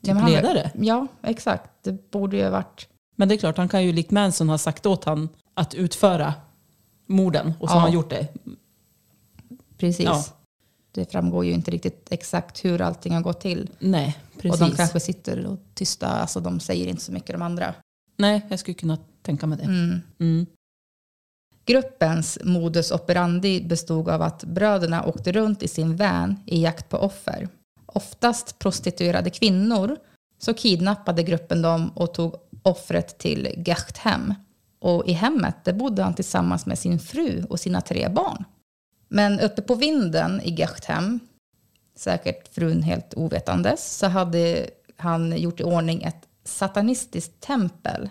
Ja, 0.00 0.14
typ 0.14 0.22
han- 0.22 0.30
ledare. 0.32 0.70
Ja, 0.80 1.06
exakt. 1.22 1.70
Det 1.82 2.10
borde 2.10 2.36
ju 2.36 2.44
ha 2.44 2.50
varit... 2.50 2.88
Men 3.16 3.28
det 3.28 3.34
är 3.34 3.36
klart, 3.38 3.56
han 3.56 3.68
kan 3.68 3.84
ju 3.84 3.92
likt 3.92 4.10
Manson 4.10 4.48
ha 4.48 4.58
sagt 4.58 4.86
åt 4.86 5.04
han 5.04 5.28
att 5.54 5.74
utföra 5.74 6.34
morden. 7.06 7.52
Och 7.60 7.68
så 7.68 7.72
Ja. 7.74 7.78
har 7.78 7.80
han 7.80 7.92
gjort 7.92 8.10
det. 8.10 8.28
Precis. 9.78 10.04
Ja. 10.06 10.24
Det 10.92 11.12
framgår 11.12 11.44
ju 11.44 11.52
inte 11.52 11.70
riktigt 11.70 12.06
exakt 12.10 12.64
hur 12.64 12.80
allting 12.80 13.14
har 13.14 13.20
gått 13.22 13.40
till. 13.40 13.70
Nej, 13.78 14.18
precis. 14.40 14.60
Och 14.62 14.68
de 14.70 14.76
kanske 14.76 15.00
sitter 15.00 15.46
och 15.46 15.58
tysta, 15.74 16.06
alltså 16.08 16.40
de 16.40 16.60
säger 16.60 16.86
inte 16.86 17.02
så 17.02 17.12
mycket 17.12 17.32
de 17.32 17.42
andra. 17.42 17.74
Nej, 18.16 18.46
jag 18.48 18.58
skulle 18.58 18.74
kunna 18.74 18.98
tänka 19.22 19.46
mig 19.46 19.58
det. 19.58 19.64
Mm. 19.64 20.00
Mm. 20.18 20.46
Gruppens 21.66 22.38
modus 22.44 22.90
operandi 22.90 23.60
bestod 23.60 24.08
av 24.08 24.22
att 24.22 24.44
bröderna 24.44 25.04
åkte 25.04 25.32
runt 25.32 25.62
i 25.62 25.68
sin 25.68 25.96
van 25.96 26.36
i 26.46 26.62
jakt 26.62 26.88
på 26.88 26.96
offer. 26.96 27.48
Oftast 27.86 28.58
prostituerade 28.58 29.30
kvinnor, 29.30 29.96
så 30.38 30.54
kidnappade 30.54 31.22
gruppen 31.22 31.62
dem 31.62 31.90
och 31.94 32.14
tog 32.14 32.34
offret 32.62 33.18
till 33.18 33.54
Gachthem. 33.56 34.34
Och 34.78 35.06
i 35.06 35.12
hemmet 35.12 35.64
där 35.64 35.72
bodde 35.72 36.02
han 36.02 36.14
tillsammans 36.14 36.66
med 36.66 36.78
sin 36.78 36.98
fru 36.98 37.44
och 37.50 37.60
sina 37.60 37.80
tre 37.80 38.08
barn. 38.08 38.44
Men 39.08 39.40
uppe 39.40 39.62
på 39.62 39.74
vinden 39.74 40.40
i 40.40 40.54
Gechthem, 40.54 41.20
säkert 41.96 42.54
frun 42.54 42.82
helt 42.82 43.14
ovetandes, 43.14 43.98
så 43.98 44.06
hade 44.06 44.70
han 44.96 45.38
gjort 45.38 45.60
i 45.60 45.64
ordning 45.64 46.02
ett 46.02 46.28
satanistiskt 46.44 47.40
tempel. 47.40 48.10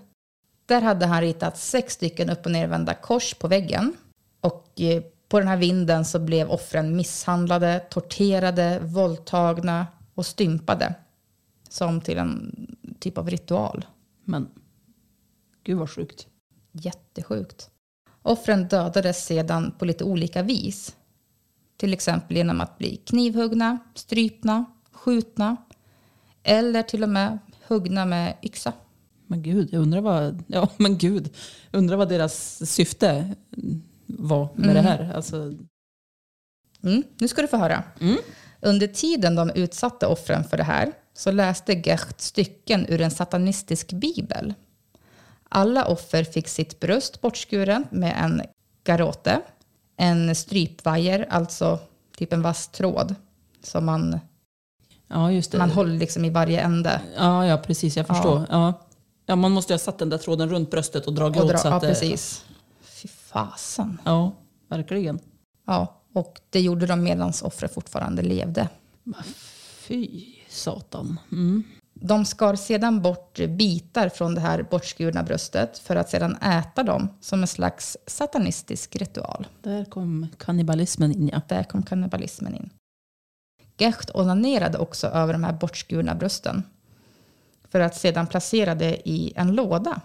Där 0.65 0.81
hade 0.81 1.05
han 1.05 1.21
ritat 1.21 1.57
sex 1.57 1.93
stycken 1.93 2.29
upp 2.29 2.45
och 2.45 2.51
nervända 2.51 2.93
kors 2.93 3.33
på 3.33 3.47
väggen. 3.47 3.97
Och 4.41 4.81
eh, 4.81 5.03
på 5.29 5.39
den 5.39 5.47
här 5.47 5.57
vinden 5.57 6.05
så 6.05 6.19
blev 6.19 6.51
offren 6.51 6.95
misshandlade, 6.95 7.79
torterade, 7.79 8.79
våldtagna 8.79 9.87
och 10.13 10.25
stympade. 10.25 10.95
Som 11.69 12.01
till 12.01 12.17
en 12.17 12.55
typ 12.99 13.17
av 13.17 13.29
ritual. 13.29 13.85
Men 14.23 14.49
gud 15.63 15.77
vad 15.77 15.89
sjukt. 15.89 16.27
Jättesjukt. 16.71 17.69
Offren 18.21 18.67
dödades 18.67 19.25
sedan 19.25 19.75
på 19.79 19.85
lite 19.85 20.03
olika 20.03 20.43
vis. 20.43 20.95
Till 21.77 21.93
exempel 21.93 22.37
genom 22.37 22.61
att 22.61 22.77
bli 22.77 22.95
knivhuggna, 22.95 23.79
strypna, 23.95 24.65
skjutna 24.91 25.57
eller 26.43 26.83
till 26.83 27.03
och 27.03 27.09
med 27.09 27.39
huggna 27.67 28.05
med 28.05 28.37
yxa. 28.41 28.73
Men 29.27 29.41
gud, 29.41 29.69
jag 29.71 29.81
undrar 29.81 30.01
vad, 30.01 30.43
ja, 30.47 30.69
men 30.77 30.97
gud, 30.97 31.29
undrar 31.71 31.97
vad 31.97 32.09
deras 32.09 32.65
syfte 32.71 33.35
var 34.05 34.49
med 34.55 34.75
det 34.75 34.81
här. 34.81 35.11
Alltså, 35.15 35.53
Mm, 36.83 37.03
nu 37.17 37.27
ska 37.27 37.41
du 37.41 37.47
få 37.47 37.57
höra. 37.57 37.83
Under 38.61 38.87
tiden 38.87 39.35
de 39.35 39.49
utsatte 39.49 40.07
offren 40.07 40.43
för 40.43 40.57
det 40.57 40.63
här 40.63 40.91
så 41.13 41.31
läste 41.31 41.73
Gecht 41.73 42.21
stycken 42.21 42.85
ur 42.89 43.01
en 43.01 43.11
satanistisk 43.11 43.93
bibel. 43.93 44.53
Alla 45.49 45.85
offer 45.85 46.23
fick 46.23 46.47
sitt 46.47 46.79
bröst 46.79 47.21
bortskuren 47.21 47.87
med 47.91 48.13
en 48.23 48.41
garote, 48.83 49.41
en 49.97 50.35
strypvajer, 50.35 51.27
alltså 51.29 51.79
typ 52.17 52.33
en 52.33 52.41
vass 52.41 52.67
tråd 52.67 53.15
som 53.63 53.85
man, 53.85 54.19
ja, 55.07 55.29
man 55.57 55.71
håller 55.71 55.97
liksom 55.97 56.25
i 56.25 56.29
varje 56.29 56.61
ände. 56.61 57.01
Ja, 57.17 57.45
ja, 57.45 57.57
precis, 57.57 57.97
jag 57.97 58.07
förstår. 58.07 58.39
Ja. 58.39 58.45
Ja. 58.49 58.84
Man 59.27 59.51
måste 59.51 59.73
ju 59.73 59.75
ha 59.75 59.79
satt 59.79 59.99
den 59.99 60.09
där 60.09 60.17
tråden 60.17 60.49
runt 60.49 60.71
bröstet 60.71 61.07
och 61.07 61.13
dragit 61.13 61.37
Och 61.37 61.45
åt 61.45 61.51
dra, 61.51 61.57
så 61.57 61.67
ja, 61.67 61.73
att 61.73 61.81
det- 61.81 61.87
precis. 61.87 62.45
Fy 62.81 63.07
fasen. 63.07 64.01
Ja, 64.05 64.31
verkligen. 64.69 65.19
Ja, 65.67 66.01
och 66.13 66.41
det 66.49 66.61
gjorde 66.61 66.85
de 66.85 67.03
medan 67.03 67.33
offret 67.43 67.73
fortfarande 67.73 68.21
levde. 68.21 68.69
Fy 69.77 70.25
satan. 70.49 71.19
Mm. 71.31 71.63
De 71.93 72.25
skar 72.25 72.55
sedan 72.55 73.01
bort 73.01 73.39
bitar 73.49 74.09
från 74.09 74.35
det 74.35 74.41
här 74.41 74.63
bortskurna 74.71 75.23
bröstet 75.23 75.77
för 75.77 75.95
att 75.95 76.09
sedan 76.09 76.35
äta 76.35 76.83
dem 76.83 77.09
som 77.21 77.41
en 77.41 77.47
slags 77.47 77.97
satanistisk 78.07 78.95
ritual. 78.95 79.47
Där 79.61 79.85
kom 79.85 80.27
kannibalismen 80.37 81.11
in 81.11 81.29
ja. 81.33 81.41
Där 81.47 81.63
kom 81.63 81.83
kannibalismen 81.83 82.55
in. 82.55 82.69
Gecht 83.77 84.11
onanerade 84.15 84.77
också 84.77 85.07
över 85.07 85.33
de 85.33 85.43
här 85.43 85.53
bortskurna 85.53 86.15
brösten 86.15 86.63
för 87.75 87.79
att 87.79 87.95
sedan 87.95 88.27
placera 88.27 88.75
det 88.75 89.09
i 89.09 89.33
en 89.35 89.55
låda. 89.55 90.01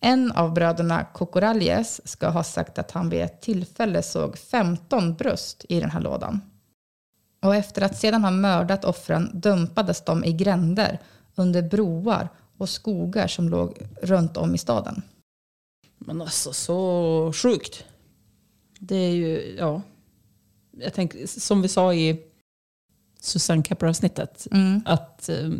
En 0.00 0.32
av 0.32 0.54
bröderna 0.54 1.04
Kokoraljes 1.04 2.08
ska 2.08 2.28
ha 2.28 2.44
sagt 2.44 2.78
att 2.78 2.90
han 2.90 3.10
vid 3.10 3.20
ett 3.20 3.40
tillfälle 3.40 4.02
såg 4.02 4.38
15 4.38 5.14
bröst 5.14 5.64
i 5.68 5.80
den 5.80 5.90
här 5.90 6.00
lådan. 6.00 6.40
Och 7.42 7.54
efter 7.54 7.82
att 7.82 7.96
sedan 7.98 8.24
ha 8.24 8.30
mördat 8.30 8.84
offren 8.84 9.30
dumpades 9.34 10.04
de 10.04 10.24
i 10.24 10.32
gränder, 10.32 10.98
under 11.34 11.62
broar 11.62 12.28
och 12.58 12.68
skogar 12.68 13.26
som 13.26 13.48
låg 13.48 13.78
runt 14.02 14.36
om 14.36 14.54
i 14.54 14.58
staden. 14.58 15.02
Men 15.98 16.22
alltså 16.22 16.52
så 16.52 17.32
sjukt. 17.34 17.84
Det 18.78 18.96
är 18.96 19.12
ju, 19.12 19.56
ja. 19.58 19.82
Jag 20.70 20.94
tänker, 20.94 21.26
som 21.26 21.62
vi 21.62 21.68
sa 21.68 21.94
i 21.94 22.32
Susanne 23.22 23.62
Kepper-avsnittet, 23.62 24.46
Mm. 24.50 24.82
att 24.86 25.28
eh, 25.28 25.50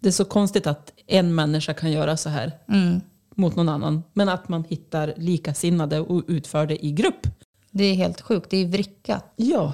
det 0.00 0.08
är 0.08 0.12
så 0.12 0.24
konstigt 0.24 0.66
att 0.66 0.92
en 1.06 1.34
människa 1.34 1.74
kan 1.74 1.90
göra 1.92 2.16
så 2.16 2.28
här 2.28 2.52
Mm. 2.68 3.00
mot 3.34 3.56
någon 3.56 3.68
annan. 3.68 4.02
Men 4.12 4.28
att 4.28 4.48
man 4.48 4.64
hittar 4.68 5.14
likasinnade 5.16 6.00
och 6.00 6.22
utför 6.28 6.66
det 6.66 6.84
i 6.86 6.92
grupp. 6.92 7.26
Det 7.70 7.84
är 7.84 7.94
helt 7.94 8.20
sjukt, 8.20 8.50
det 8.50 8.56
är 8.56 8.66
vrickat. 8.66 9.32
Ja, 9.36 9.72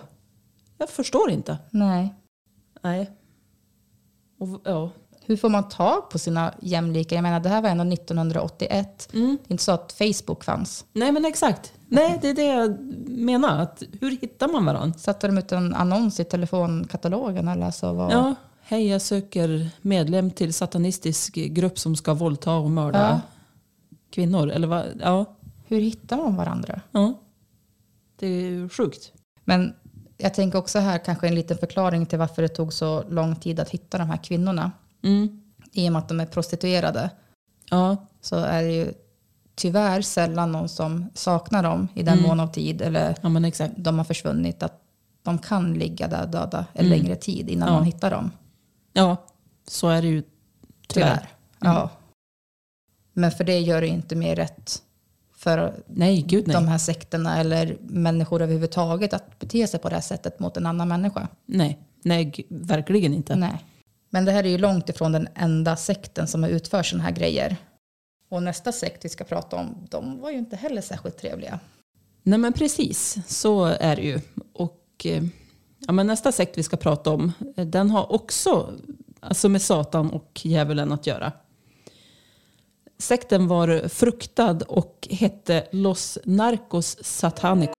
jag 0.79 0.91
förstår 0.91 1.31
inte. 1.31 1.59
Nej. 1.71 2.15
Nej. 2.83 3.11
Och, 4.39 4.49
ja. 4.65 4.91
Hur 5.27 5.37
får 5.37 5.49
man 5.49 5.69
tag 5.69 6.11
på 6.11 6.19
sina 6.19 6.55
jämlikar? 6.63 7.17
Jag 7.17 7.23
menar, 7.23 7.41
det 7.41 7.49
här 7.49 7.63
var 7.63 7.69
ändå 7.69 7.85
1981. 7.85 9.09
Det 9.13 9.19
är 9.19 9.37
inte 9.49 9.65
så 9.65 9.73
att 9.73 9.93
Facebook 9.93 10.45
fanns. 10.45 10.85
Nej 10.93 11.13
men 11.13 11.25
exakt. 11.25 11.73
Nej, 11.89 12.19
det 12.23 12.29
är 12.29 12.35
det 12.35 12.45
jag 12.45 12.81
menar. 13.09 13.61
Att, 13.61 13.83
hur 14.01 14.11
hittar 14.11 14.49
man 14.49 14.65
varandra? 14.65 14.99
Satte 14.99 15.27
de 15.27 15.39
ut 15.39 15.53
en 15.53 15.75
annons 15.75 16.21
i 16.21 16.25
telefonkatalogen? 16.25 17.49
Eller 17.49 17.67
alltså 17.67 17.93
vad... 17.93 18.13
Ja, 18.13 18.35
hej 18.73 18.87
jag 18.89 19.03
söker 19.03 19.71
medlem 19.83 20.31
till 20.31 20.53
satanistisk 20.55 21.35
grupp 21.35 21.79
som 21.79 21.97
ska 21.97 22.15
våldta 22.15 22.55
och 22.55 22.71
mörda 22.71 22.99
Ja. 23.09 23.21
kvinnor. 24.11 24.51
Eller 24.51 24.67
vad? 24.69 24.87
Ja, 25.01 25.25
Hur 25.67 25.81
hittar 25.81 26.17
man 26.17 26.37
varandra? 26.37 26.81
ja. 26.93 27.21
Det 28.17 28.27
är 28.27 28.41
ju 28.41 28.69
sjukt. 28.69 29.13
Men 29.45 29.75
jag 30.19 30.35
tänker 30.35 30.59
också 30.59 30.79
här 30.79 30.99
kanske 30.99 31.29
en 31.29 31.35
liten 31.35 31.59
förklaring 31.59 32.07
till 32.07 32.19
varför 32.19 32.43
det 32.43 32.49
tog 32.49 32.73
så 32.73 33.03
lång 33.09 33.37
tid 33.37 33.61
att 33.61 33.71
hitta 33.71 33.99
de 33.99 34.11
här 34.11 34.17
kvinnorna. 34.25 34.73
Mm. 35.03 35.43
I 35.73 35.89
och 35.89 35.93
med 35.93 35.99
att 36.01 36.09
de 36.09 36.21
är 36.21 36.27
prostituerade 36.27 37.11
Ja, 37.71 37.97
så 38.21 38.37
är 38.37 38.63
det 38.63 38.73
ju 38.73 38.93
tyvärr 39.55 40.03
sällan 40.03 40.53
någon 40.53 40.69
som 40.69 41.07
saknar 41.15 41.63
dem 41.63 41.89
i 41.95 42.03
den 42.03 42.23
mån 42.23 42.41
av 42.41 42.47
tid 42.53 42.83
eller 42.83 43.17
ja 43.23 43.29
men 43.29 43.45
exakt. 43.45 43.75
de 43.77 43.99
har 43.99 44.05
försvunnit. 44.05 44.63
Att 44.63 44.81
de 45.23 45.39
kan 45.39 45.75
ligga 45.75 46.09
där 46.09 46.27
döda 46.27 46.67
en 46.73 46.89
längre 46.89 47.17
tid 47.17 47.51
innan 47.51 47.69
Ja. 47.69 47.75
man 47.75 47.85
hittar 47.85 48.11
dem. 48.11 48.31
Ja, 48.93 49.27
så 49.69 49.89
är 49.89 50.03
det 50.03 50.09
ju 50.09 50.23
tyvärr. 50.89 51.17
Tyvärr. 51.17 51.29
Ja. 51.61 51.91
Men 53.13 53.31
för 53.31 53.45
det 53.45 53.59
gör 53.59 53.81
det 53.81 53.87
inte 53.87 54.17
mer 54.17 54.37
rätt 54.37 54.83
för 55.37 55.83
Nej, 55.87 56.23
gud 56.23 56.47
nej. 56.47 56.55
de 56.55 56.69
här 56.69 56.79
sekterna 56.79 57.39
eller 57.39 57.77
människor 57.81 58.43
överhuvudtaget 58.43 59.13
att 59.13 59.39
bete 59.39 59.67
sig 59.67 59.81
på 59.81 59.89
det 59.89 59.95
här 59.95 60.03
sättet 60.03 60.39
mot 60.41 60.57
en 60.57 60.67
annan 60.67 60.89
människa. 60.89 61.29
Nej, 61.47 61.79
nej 62.03 62.47
verkligen 62.49 63.15
inte. 63.15 63.37
Nej. 63.37 63.65
Men 64.11 64.25
det 64.25 64.33
här 64.33 64.45
är 64.45 64.49
ju 64.49 64.59
långt 64.59 64.89
ifrån 64.89 65.13
den 65.13 65.29
enda 65.35 65.77
sekten 65.77 66.29
som 66.29 66.43
har 66.43 66.51
utfört 66.51 66.87
sådana 66.87 67.05
här 67.05 67.13
grejer. 67.13 67.57
Och 68.29 68.43
nästa 68.43 68.73
sekt 68.73 69.05
vi 69.05 69.09
ska 69.09 69.25
prata 69.25 69.57
om, 69.57 69.87
de 69.91 70.21
var 70.21 70.31
ju 70.31 70.39
inte 70.39 70.57
heller 70.57 70.81
särskilt 70.81 71.19
trevliga. 71.19 71.61
Nej 72.23 72.39
men 72.39 72.53
precis, 72.53 73.19
så 73.27 73.65
är 73.65 73.97
det 73.97 74.03
ju. 74.03 74.21
Och 74.53 74.87
eh, 75.05 75.23
ja, 75.87 75.93
men 75.93 76.07
nästa 76.07 76.33
sekt 76.33 76.59
vi 76.59 76.63
ska 76.63 76.77
prata 76.77 77.11
om, 77.11 77.33
eh, 77.57 77.67
den 77.67 77.91
har 77.91 78.13
också 78.13 78.73
alltså 79.21 79.49
med 79.49 79.63
Satan 79.63 80.11
och 80.11 80.41
djävulen 80.45 80.93
att 80.93 81.07
göra. 81.07 81.33
Sekten 82.99 83.49
var 83.49 83.89
fruktad 83.89 84.59
och 84.69 85.09
hette 85.11 85.69
Los 85.73 86.19
Narcos 86.25 86.99
Satanicos. 87.01 87.75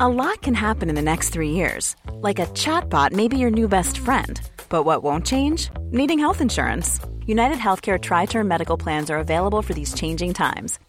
A 0.00 0.08
lot 0.08 0.42
can 0.42 0.54
happen 0.54 0.90
in 0.90 0.94
the 0.94 1.02
next 1.02 1.32
three 1.32 1.50
years. 1.50 1.96
Like 2.22 2.38
a 2.38 2.46
chatbot 2.54 3.12
may 3.12 3.28
be 3.28 3.36
your 3.36 3.50
new 3.50 3.68
best 3.68 3.98
friend. 3.98 4.40
But 4.68 4.84
what 4.84 5.02
won't 5.02 5.26
change? 5.26 5.70
Needing 5.90 6.18
health 6.18 6.40
insurance. 6.40 7.00
United 7.26 7.58
Healthcare 7.58 7.98
Tri 7.98 8.26
Term 8.26 8.46
Medical 8.48 8.76
Plans 8.76 9.10
are 9.10 9.18
available 9.18 9.62
for 9.62 9.74
these 9.74 9.94
changing 9.94 10.34
times. 10.34 10.78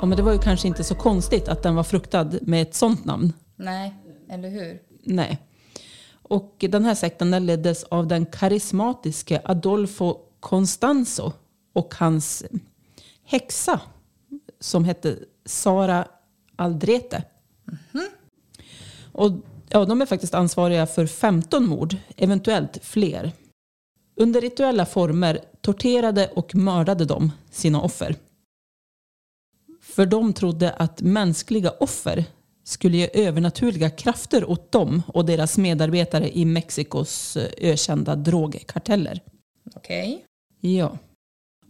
Ja, 0.00 0.06
men 0.06 0.16
det 0.16 0.22
var 0.22 0.32
ju 0.32 0.38
kanske 0.38 0.68
inte 0.68 0.84
så 0.84 0.94
konstigt 0.94 1.48
att 1.48 1.62
den 1.62 1.74
var 1.74 1.82
fruktad 1.82 2.30
med 2.42 2.62
ett 2.62 2.74
sånt 2.74 3.04
namn. 3.04 3.32
Nej, 3.56 3.94
eller 4.30 4.48
hur? 4.48 4.82
Nej. 5.02 5.38
Och 6.22 6.56
den 6.68 6.84
här 6.84 6.94
sekten 6.94 7.46
leddes 7.46 7.84
av 7.84 8.06
den 8.06 8.26
karismatiske 8.26 9.40
Adolfo 9.44 10.16
Constanzo 10.40 11.32
och 11.72 11.94
hans 11.94 12.44
häxa 13.24 13.80
som 14.60 14.84
hette 14.84 15.18
Sara 15.44 16.08
Aldrete. 16.56 17.22
Och 19.12 19.32
ja, 19.68 19.84
de 19.84 20.02
är 20.02 20.06
faktiskt 20.06 20.34
ansvariga 20.34 20.86
för 20.86 21.06
15 21.06 21.68
mord, 21.68 21.96
eventuellt 22.16 22.78
fler. 22.82 23.32
Under 24.16 24.40
rituella 24.40 24.86
former 24.86 25.40
torterade 25.60 26.30
och 26.34 26.54
mördade 26.54 27.04
de 27.04 27.32
sina 27.50 27.80
offer. 27.80 28.16
För 29.98 30.06
de 30.06 30.32
trodde 30.32 30.72
att 30.72 31.02
mänskliga 31.02 31.70
offer 31.70 32.24
skulle 32.64 32.96
ge 32.96 33.10
övernaturliga 33.14 33.90
krafter 33.90 34.50
åt 34.50 34.72
dem 34.72 35.02
och 35.06 35.24
deras 35.24 35.58
medarbetare 35.58 36.38
i 36.38 36.44
Mexikos 36.44 37.36
eh, 37.36 37.50
ökända 37.58 38.16
drogkarteller. 38.16 39.20
Okej. 39.74 40.24
Ja. 40.60 40.98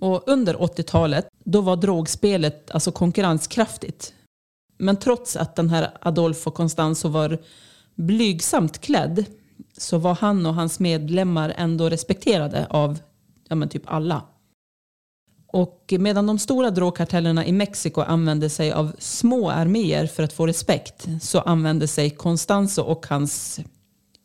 Och 0.00 0.28
under 0.28 0.54
80-talet, 0.54 1.28
då 1.44 1.60
var 1.60 1.76
drogspelet 1.76 2.70
alltså 2.70 2.92
konkurrenskraftigt. 2.92 4.14
Men 4.78 4.96
trots 4.96 5.36
att 5.36 5.56
den 5.56 5.70
här 5.70 5.90
Adolfo 6.00 6.50
Constanzo 6.50 7.08
var 7.08 7.38
blygsamt 7.94 8.78
klädd 8.78 9.24
så 9.76 9.98
var 9.98 10.14
han 10.14 10.46
och 10.46 10.54
hans 10.54 10.80
medlemmar 10.80 11.54
ändå 11.56 11.88
respekterade 11.88 12.66
av 12.70 12.98
ja, 13.48 13.54
men 13.54 13.68
typ 13.68 13.82
alla. 13.86 14.22
Och 15.52 15.94
medan 15.98 16.26
de 16.26 16.38
stora 16.38 16.70
drogkartellerna 16.70 17.46
i 17.46 17.52
Mexiko 17.52 18.00
använde 18.00 18.50
sig 18.50 18.72
av 18.72 18.92
små 18.98 19.50
arméer 19.50 20.06
för 20.06 20.22
att 20.22 20.32
få 20.32 20.46
respekt 20.46 21.06
så 21.20 21.40
använde 21.40 21.88
sig 21.88 22.10
Constanzo 22.10 22.82
och 22.82 23.06
hans 23.06 23.60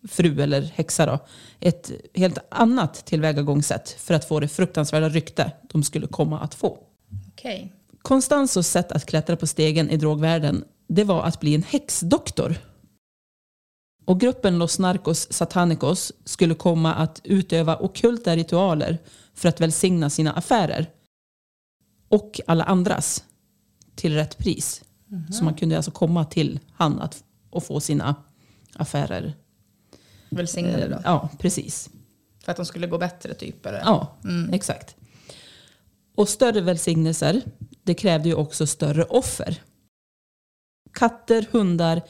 fru 0.07 0.41
eller 0.41 0.61
häxa 0.61 1.05
då, 1.05 1.19
ett 1.59 1.91
helt 2.13 2.37
annat 2.49 3.05
tillvägagångssätt 3.05 3.89
för 3.89 4.13
att 4.13 4.27
få 4.27 4.39
det 4.39 4.47
fruktansvärda 4.47 5.09
rykte 5.09 5.51
de 5.61 5.83
skulle 5.83 6.07
komma 6.07 6.39
att 6.39 6.55
få. 6.55 6.77
Okej. 7.33 7.73
Constanzos 8.01 8.67
sätt 8.67 8.91
att 8.91 9.05
klättra 9.05 9.35
på 9.35 9.47
stegen 9.47 9.89
i 9.89 9.97
drogvärlden 9.97 10.63
det 10.87 11.03
var 11.03 11.23
att 11.23 11.39
bli 11.39 11.55
en 11.55 11.63
häxdoktor. 11.63 12.55
Och 14.05 14.19
gruppen 14.19 14.57
Los 14.57 14.79
Narcos 14.79 15.33
Satanicos 15.33 16.11
skulle 16.25 16.55
komma 16.55 16.93
att 16.93 17.21
utöva 17.23 17.75
ockulta 17.75 18.35
ritualer 18.35 18.97
för 19.35 19.49
att 19.49 19.61
välsigna 19.61 20.09
sina 20.09 20.33
affärer. 20.33 20.89
Och 22.13 22.41
alla 22.47 22.63
andras 22.63 23.23
till 23.95 24.13
rätt 24.13 24.37
pris. 24.37 24.83
Så 25.31 25.43
man 25.43 25.53
kunde 25.53 25.75
alltså 25.75 25.91
komma 25.91 26.25
till 26.25 26.59
han 26.73 27.01
att, 27.01 27.23
och 27.49 27.63
få 27.63 27.79
sina 27.79 28.15
affärer. 28.75 29.33
Välsignade 30.29 30.87
då? 30.87 30.99
Ja, 31.03 31.29
precis. 31.39 31.89
För 32.43 32.51
att 32.51 32.57
de 32.57 32.65
skulle 32.65 32.87
gå 32.87 32.97
bättre 32.97 33.33
typ? 33.33 33.65
Eller? 33.65 33.79
Ja, 33.79 34.17
exakt. 34.51 34.95
Och 36.15 36.29
större 36.29 36.61
välsignelser, 36.61 37.41
det 37.83 37.93
krävde 37.93 38.29
ju 38.29 38.35
också 38.35 38.67
större 38.67 39.03
offer. 39.03 39.61
Katter, 40.91 41.45
hundar, 41.51 42.01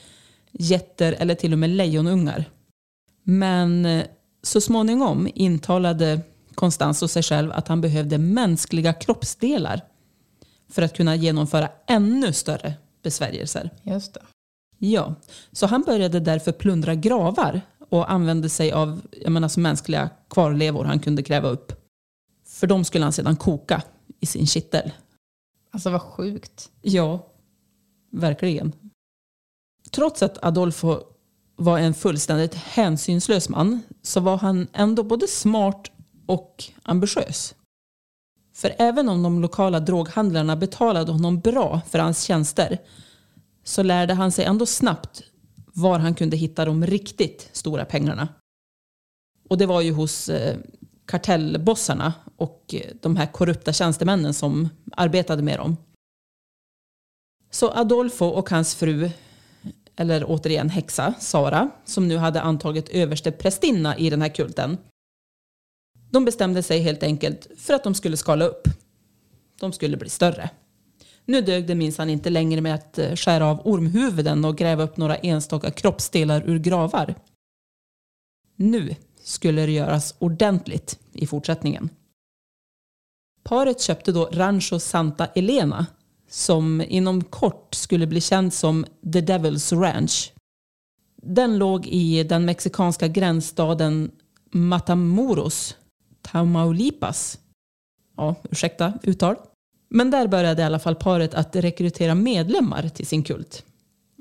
getter 0.52 1.13
eller 1.13 1.36
till 1.36 1.54
och 1.54 1.60
med 1.60 1.70
lejonungar. 1.70 2.46
Men 3.24 3.86
eh, 3.86 4.06
så 4.42 4.62
småningom 4.62 5.30
intalade 5.36 6.22
Constanzo 6.56 7.08
sig 7.08 7.24
själv 7.24 7.52
att 7.52 7.68
han 7.68 7.82
behövde 7.82 8.18
mänskliga 8.18 8.94
kroppsdelar 8.94 9.82
för 10.74 10.82
att 10.82 10.98
kunna 10.98 11.16
genomföra 11.16 11.70
ännu 11.88 12.34
större 12.34 12.74
besvärjelser. 13.02 13.70
Just 13.84 14.14
det. 14.14 14.22
Ja, 14.78 15.16
så 15.52 15.66
han 15.66 15.82
började 15.82 16.20
därför 16.20 16.52
plundra 16.52 16.96
gravar 16.96 17.62
och 17.90 18.12
använde 18.12 18.50
sig 18.50 18.72
av 18.72 19.02
jag 19.22 19.32
menar, 19.32 19.48
så 19.48 19.60
mänskliga 19.60 20.10
kvarlevor 20.30 20.86
han 20.86 21.00
kunde 21.00 21.22
gräva 21.22 21.50
upp. 21.50 21.74
För 22.46 22.68
de 22.68 22.86
skulle 22.86 23.06
han 23.06 23.14
sedan 23.14 23.36
koka 23.36 23.82
i 24.20 24.26
sin 24.26 24.48
kittel. 24.48 24.92
Alltså 25.72 25.90
vad 25.90 26.02
sjukt. 26.02 26.70
Ja, 26.82 27.28
verkligen. 28.12 28.72
Trots 29.92 30.24
att 30.24 30.44
Adolfo 30.44 31.00
var 31.56 31.80
en 31.80 31.94
fullständigt 31.94 32.56
hänsynslös 32.56 33.50
man 33.50 33.82
så 34.02 34.20
var 34.20 34.38
han 34.38 34.68
ändå 34.74 35.04
både 35.04 35.28
smart 35.28 35.92
och 36.26 36.64
ambitiös. 36.84 37.56
För 38.54 38.76
även 38.78 39.10
om 39.10 39.24
de 39.24 39.42
lokala 39.42 39.80
droghandlarna 39.80 40.56
betalade 40.56 41.12
honom 41.12 41.39
bra 41.39 41.82
för 41.89 42.00
hans 42.00 42.24
tjänster 42.24 42.78
så 43.63 43.84
lärde 43.84 44.13
han 44.13 44.32
sig 44.32 44.46
ändå 44.46 44.66
snabbt 44.66 45.24
var 45.74 46.00
han 46.00 46.16
kunde 46.16 46.38
hitta 46.38 46.66
de 46.66 46.86
riktigt 46.86 47.50
stora 47.52 47.86
pengarna. 47.86 48.28
Och 49.50 49.58
det 49.58 49.66
var 49.66 49.82
ju 49.82 49.92
hos 49.92 50.30
eh, 50.30 50.58
kartellbossarna 51.06 52.13
och 52.36 52.66
eh, 52.74 52.92
de 53.02 53.16
här 53.16 53.26
korrupta 53.26 53.74
tjänstemännen 53.74 54.34
som 54.34 54.70
arbetade 54.92 55.42
med 55.42 55.60
dem. 55.60 55.78
Så 57.52 57.72
Adolfo 57.72 58.26
och 58.26 58.50
hans 58.50 58.76
fru, 58.76 59.10
eller 59.96 60.24
återigen 60.28 60.70
häxa, 60.70 61.13
Sara, 61.20 61.70
som 61.86 62.08
nu 62.08 62.18
hade 62.18 62.42
antagit 62.42 62.89
överste 62.89 63.32
prästinna 63.32 63.98
i 63.98 64.10
den 64.10 64.22
här 64.22 64.30
kulten. 64.30 64.78
De 66.13 66.26
bestämde 66.26 66.63
sig 66.63 66.80
helt 66.80 67.04
enkelt 67.04 67.47
för 67.58 67.73
att 67.73 67.84
de 67.84 67.95
skulle 67.95 68.17
skala 68.17 68.45
upp. 68.45 68.67
De 69.60 69.73
skulle 69.73 69.97
bli 69.97 70.10
större. 70.10 70.49
Nu 71.26 71.41
dög 71.41 71.67
det 71.67 71.76
minsann 71.76 72.10
inte 72.10 72.30
längre 72.30 72.62
med 72.62 72.76
att 72.76 72.97
eh, 72.97 73.15
skära 73.15 73.45
av 73.45 73.67
ormhuvuden 73.67 74.45
och 74.45 74.58
gräva 74.58 74.84
upp 74.84 74.97
några 74.97 75.15
enstaka 75.15 75.71
kroppsdelar 75.71 76.49
ur 76.49 76.60
gravar. 76.60 77.15
Nu 78.56 78.95
skulle 79.23 79.65
det 79.65 79.71
göras 79.71 80.15
ordentligt 80.19 80.99
i 81.13 81.28
fortsättningen. 81.28 81.89
Paret 83.43 83.82
köpte 83.82 84.12
då 84.12 84.30
Rancho 84.32 84.80
Santa 84.80 85.26
Elena 85.26 85.86
som 86.30 86.82
inom 86.82 87.23
kort 87.23 87.76
skulle 87.76 88.08
bli 88.08 88.21
känd 88.21 88.54
som 88.54 88.86
The 89.13 89.21
Devil's 89.21 89.82
Ranch. 89.82 90.34
Den 91.21 91.58
låg 91.58 91.88
i 91.88 92.23
den 92.23 92.45
mexikanska 92.45 93.08
gränsstaden 93.08 94.12
Matamoros, 94.52 95.76
Tamaulipas, 96.24 97.40
Ja, 98.18 98.36
ursäkta 98.52 98.94
uttal. 99.04 99.36
Men 99.90 100.12
där 100.12 100.28
började 100.28 100.62
i 100.62 100.66
alla 100.66 100.80
fall 100.80 100.96
paret 100.96 101.34
att 101.34 101.56
rekrytera 101.56 102.16
medlemmar 102.16 102.90
till 102.90 103.08
sin 103.08 103.24
kult. 103.24 103.66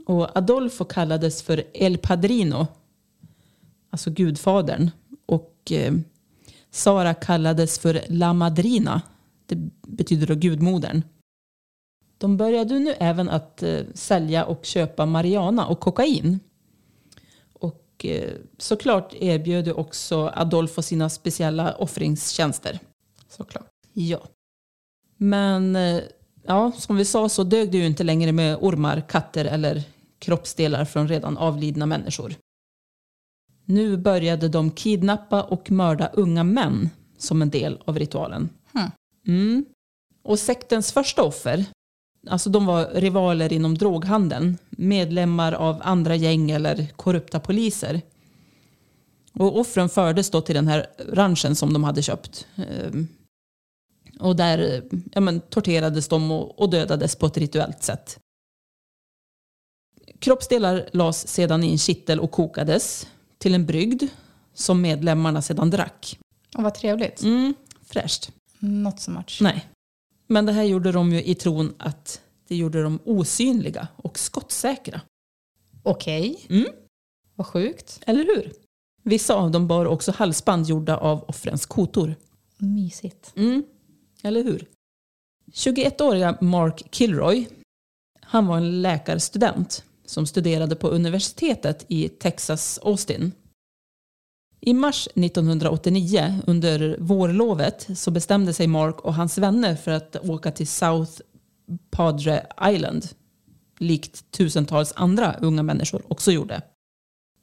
Och 0.06 0.36
Adolfo 0.36 0.84
kallades 0.84 1.42
för 1.42 1.64
El 1.72 1.98
Padrino, 1.98 2.66
alltså 3.90 4.10
gudfadern. 4.10 4.90
Och 5.26 5.72
eh, 5.72 5.94
Sara 6.70 7.14
kallades 7.14 7.78
för 7.78 8.00
La 8.08 8.32
Madrina, 8.32 9.02
det 9.46 9.56
betyder 9.86 10.26
då 10.26 10.34
gudmodern. 10.34 11.02
De 12.18 12.36
började 12.36 12.78
nu 12.78 12.94
även 12.98 13.28
att 13.28 13.62
eh, 13.62 13.80
sälja 13.94 14.44
och 14.44 14.64
köpa 14.64 15.06
marijuana 15.06 15.66
och 15.66 15.80
kokain. 15.80 16.40
Och 18.02 18.06
eh, 18.06 18.32
såklart 18.58 19.14
erbjöd 19.14 19.66
ju 19.66 19.72
också 19.72 20.32
Adolfo 20.34 20.82
sina 20.82 21.10
speciella 21.10 21.74
offringstjänster. 21.74 22.78
Såklart. 23.28 23.70
Ja. 23.92 24.20
Men 25.16 25.76
eh, 25.76 26.00
ja, 26.46 26.72
som 26.72 26.96
vi 26.96 27.04
sa 27.04 27.28
så 27.28 27.44
dög 27.44 27.72
det 27.72 27.78
ju 27.78 27.86
inte 27.86 28.04
längre 28.04 28.32
med 28.32 28.56
ormar, 28.60 29.00
katter 29.08 29.44
eller 29.44 29.82
kroppsdelar 30.18 30.84
från 30.84 31.08
redan 31.08 31.38
avlidna 31.38 31.86
människor. 31.86 32.34
Nu 33.64 33.96
började 33.96 34.48
de 34.48 34.70
kidnappa 34.70 35.42
och 35.42 35.70
mörda 35.70 36.10
unga 36.12 36.44
män 36.44 36.90
som 37.18 37.42
en 37.42 37.50
del 37.50 37.82
av 37.84 37.98
ritualen. 37.98 38.48
Hmm. 38.72 38.90
Mm. 39.26 39.64
Och 40.22 40.38
sektens 40.38 40.92
första 40.92 41.22
offer, 41.22 41.64
alltså 42.28 42.50
de 42.50 42.66
var 42.66 42.86
rivaler 42.94 43.52
inom 43.52 43.78
droghandeln, 43.78 44.58
medlemmar 44.70 45.52
av 45.52 45.80
andra 45.84 46.16
gäng 46.16 46.50
eller 46.50 46.86
korrupta 46.96 47.40
poliser. 47.40 48.00
Och 49.34 49.58
offren 49.58 49.88
fördes 49.88 50.30
då 50.30 50.40
till 50.40 50.54
den 50.54 50.68
här 50.68 50.86
ranchen 51.08 51.56
som 51.56 51.72
de 51.72 51.84
hade 51.84 52.02
köpt. 52.02 52.46
Ehm, 52.56 53.08
Och 54.20 54.36
där 54.36 54.82
ja, 55.12 55.20
men, 55.20 55.40
torterades 55.40 56.08
de 56.08 56.30
och, 56.30 56.60
och 56.60 56.70
dödades 56.70 57.16
på 57.16 57.26
ett 57.26 57.36
rituellt 57.36 57.82
sätt. 57.82 58.18
Kroppsdelar 60.18 60.88
lades 60.92 61.28
sedan 61.28 61.64
i 61.64 61.70
en 61.72 61.78
kittel 61.78 62.20
och 62.20 62.30
kokades 62.30 63.06
till 63.38 63.54
en 63.54 63.66
brygd 63.66 64.02
som 64.54 64.80
medlemmarna 64.80 65.42
sedan 65.42 65.70
drack. 65.70 66.18
Och 66.56 66.62
vad 66.62 66.74
trevligt. 66.74 67.22
Mm, 67.22 67.54
fräscht. 67.84 68.30
Not 68.58 69.00
so 69.00 69.10
much. 69.10 69.38
Nej. 69.40 69.66
Men 70.32 70.46
det 70.46 70.52
här 70.52 70.62
gjorde 70.62 70.92
de 70.92 71.12
ju 71.12 71.22
i 71.22 71.34
tron 71.34 71.74
att 71.78 72.20
det 72.48 72.56
gjorde 72.56 72.82
dem 72.82 72.98
osynliga 73.04 73.88
och 73.96 74.18
skottsäkra. 74.18 75.00
Okej. 75.82 76.46
Mm. 76.48 76.66
Vad 77.34 77.46
sjukt. 77.46 78.00
Eller 78.06 78.24
hur? 78.24 78.52
Vissa 79.02 79.34
av 79.34 79.50
dem 79.50 79.66
bar 79.66 79.86
också 79.86 80.12
halsband 80.12 80.66
gjorda 80.66 80.96
av 80.96 81.24
offrens 81.28 81.66
kotor. 81.66 82.14
Mysigt. 82.58 83.32
Mm. 83.36 83.62
Eller 84.22 84.44
hur? 84.44 84.66
21-åriga 85.52 86.38
Mark 86.40 86.82
Kilroy, 86.90 87.48
han 88.20 88.46
var 88.46 88.56
en 88.56 88.82
läkarstudent 88.82 89.84
som 90.04 90.26
studerade 90.26 90.76
på 90.76 90.88
universitetet 90.88 91.84
i 91.88 92.08
Texas 92.08 92.78
Austin. 92.82 93.32
I 94.64 94.74
mars 94.74 95.08
1989, 95.14 96.38
under 96.46 96.96
vårlovet, 96.98 97.88
så 97.94 98.10
bestämde 98.10 98.52
sig 98.52 98.66
Mark 98.66 99.00
och 99.00 99.14
hans 99.14 99.38
vänner 99.38 99.76
för 99.76 99.90
att 99.90 100.16
åka 100.16 100.50
till 100.50 100.68
South 100.68 101.12
Padre 101.90 102.46
Island, 102.62 103.08
likt 103.78 104.30
tusentals 104.30 104.92
andra 104.96 105.34
unga 105.40 105.62
människor 105.62 106.02
också 106.08 106.32
gjorde. 106.32 106.62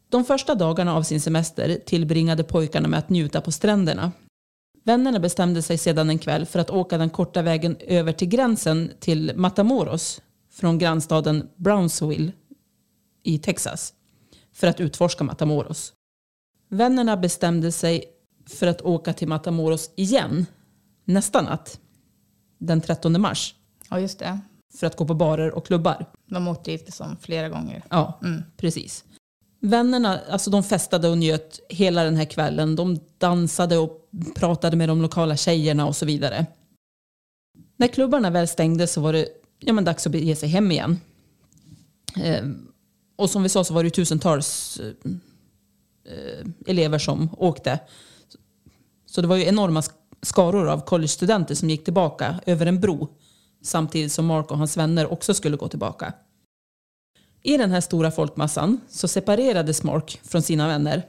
De 0.10 0.26
första 0.26 0.56
dagarna 0.56 0.96
av 0.96 1.04
sin 1.04 1.22
semester 1.22 1.80
tillbringade 1.86 2.44
pojkarna 2.44 2.88
med 2.88 3.00
att 3.00 3.10
njuta 3.10 3.42
på 3.42 3.52
stränderna. 3.52 4.12
Vännerna 4.84 5.20
bestämde 5.20 5.62
sig 5.62 5.78
sedan 5.78 6.10
en 6.10 6.20
kväll 6.20 6.46
för 6.46 6.60
att 6.60 6.70
åka 6.70 6.98
den 6.98 7.10
korta 7.10 7.42
vägen 7.42 7.78
över 7.80 8.12
till 8.14 8.28
gränsen 8.28 8.92
till 9.00 9.32
Matamoros 9.36 10.22
från 10.52 10.78
grannstaden 10.78 11.50
Brownsville 11.56 12.32
i 13.24 13.40
Texas 13.40 13.94
för 14.54 14.68
att 14.68 14.80
utforska 14.80 15.24
Matamoros. 15.24 15.94
Vännerna 16.70 17.18
bestämde 17.18 17.72
sig 17.72 18.04
för 18.46 18.68
att 18.68 18.82
åka 18.82 19.14
till 19.14 19.28
Matamoros 19.28 19.92
igen 19.96 20.46
nästa 21.06 21.42
natt, 21.42 21.80
den 22.58 22.82
13 22.82 23.22
mars, 23.22 23.56
Ja, 23.90 24.00
just 24.00 24.20
det. 24.20 24.40
för 24.80 24.88
att 24.88 24.96
gå 24.96 25.06
på 25.06 25.14
barer 25.14 25.52
och 25.52 25.66
klubbar. 25.66 26.06
De 26.26 26.48
åkte 26.48 26.72
dit 26.72 26.86
liksom 26.86 27.18
flera 27.22 27.50
gånger. 27.50 27.84
Ja, 27.90 28.20
precis. 28.58 29.04
Vännerna 29.62 30.20
alltså 30.30 30.50
de 30.52 30.64
festade 30.64 31.10
och 31.10 31.18
njöt 31.18 31.60
hela 31.70 32.04
den 32.04 32.16
här 32.16 32.26
kvällen. 32.26 32.76
De 32.76 33.00
dansade 33.18 33.78
och 33.78 34.10
pratade 34.36 34.78
med 34.78 34.90
de 34.90 35.02
lokala 35.02 35.38
tjejerna 35.38 35.88
och 35.88 35.96
så 35.96 36.06
vidare. 36.06 36.46
När 37.78 37.88
klubbarna 37.88 38.30
väl 38.30 38.48
stängde 38.48 38.88
så 38.88 39.02
var 39.02 39.14
det 39.14 39.28
ja, 39.60 39.74
men 39.74 39.84
dags 39.84 40.06
att 40.06 40.12
bege 40.12 40.36
sig 40.36 40.50
hem 40.50 40.72
igen. 40.72 41.00
Eh, 42.24 42.46
och 43.16 43.30
som 43.30 43.44
vi 43.44 43.50
sa 43.50 43.64
så 43.64 43.74
var 43.74 43.84
det 43.84 43.90
tusentals 43.90 44.80
eh, 44.80 45.12
Eh, 46.06 46.46
elever 46.68 46.98
som 47.00 47.30
åkte. 47.38 47.80
Så 49.06 49.22
det 49.22 49.28
var 49.28 49.36
ju 49.36 49.46
enorma 49.46 49.84
skaror 50.22 50.70
av 50.70 50.86
collegestudenter 50.86 51.56
som 51.56 51.70
gick 51.70 51.84
tillbaka 51.84 52.40
över 52.46 52.66
en 52.66 52.80
bro 52.80 53.08
samtidigt 53.62 54.12
som 54.12 54.26
Mark 54.26 54.52
och 54.52 54.58
hans 54.58 54.78
vänner 54.78 55.12
också 55.14 55.34
skulle 55.34 55.58
gå 55.58 55.68
tillbaka. 55.68 56.14
I 57.44 57.58
den 57.58 57.72
här 57.72 57.82
stora 57.82 58.12
folkmassan 58.12 58.82
så 58.90 59.08
separerades 59.08 59.84
Mark 59.84 60.20
från 60.24 60.42
sina 60.42 60.68
vänner. 60.68 61.04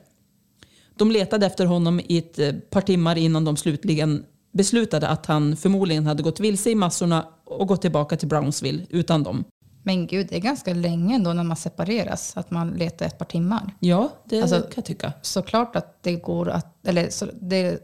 De 0.94 1.10
letade 1.10 1.46
efter 1.46 1.66
honom 1.66 2.00
i 2.08 2.18
ett 2.18 2.38
eh, 2.38 2.52
par 2.52 2.80
timmar 2.80 3.18
innan 3.18 3.44
de 3.44 3.56
slutligen 3.56 4.24
beslutade 4.52 5.08
att 5.08 5.26
han 5.26 5.56
förmodligen 5.56 6.06
hade 6.06 6.22
gått 6.22 6.40
vilse 6.40 6.70
i 6.70 6.74
massorna 6.74 7.26
och 7.44 7.68
gått 7.68 7.82
tillbaka 7.82 8.16
till 8.16 8.28
Brownsville 8.28 8.86
utan 8.90 9.22
dem. 9.22 9.44
Men 9.82 10.06
gud, 10.06 10.26
det 10.30 10.36
är 10.36 10.40
ganska 10.40 10.74
länge 10.74 11.14
ändå 11.14 11.32
när 11.32 11.44
man 11.44 11.56
separeras, 11.56 12.36
att 12.36 12.50
man 12.50 12.70
letar 12.70 13.06
ett 13.06 13.18
par 13.18 13.24
timmar. 13.26 13.74
Ja, 13.80 14.08
det 14.24 14.40
Alltså- 14.42 14.60
kan 14.60 14.70
jag 14.74 14.84
tycka. 14.84 15.12
Såklart 15.22 15.76
att 15.76 16.02
det 16.02 16.16
går 16.16 16.48
att, 16.48 16.86
eller 16.86 17.10
så, 17.10 17.26
det 17.40 17.56
är 17.56 17.78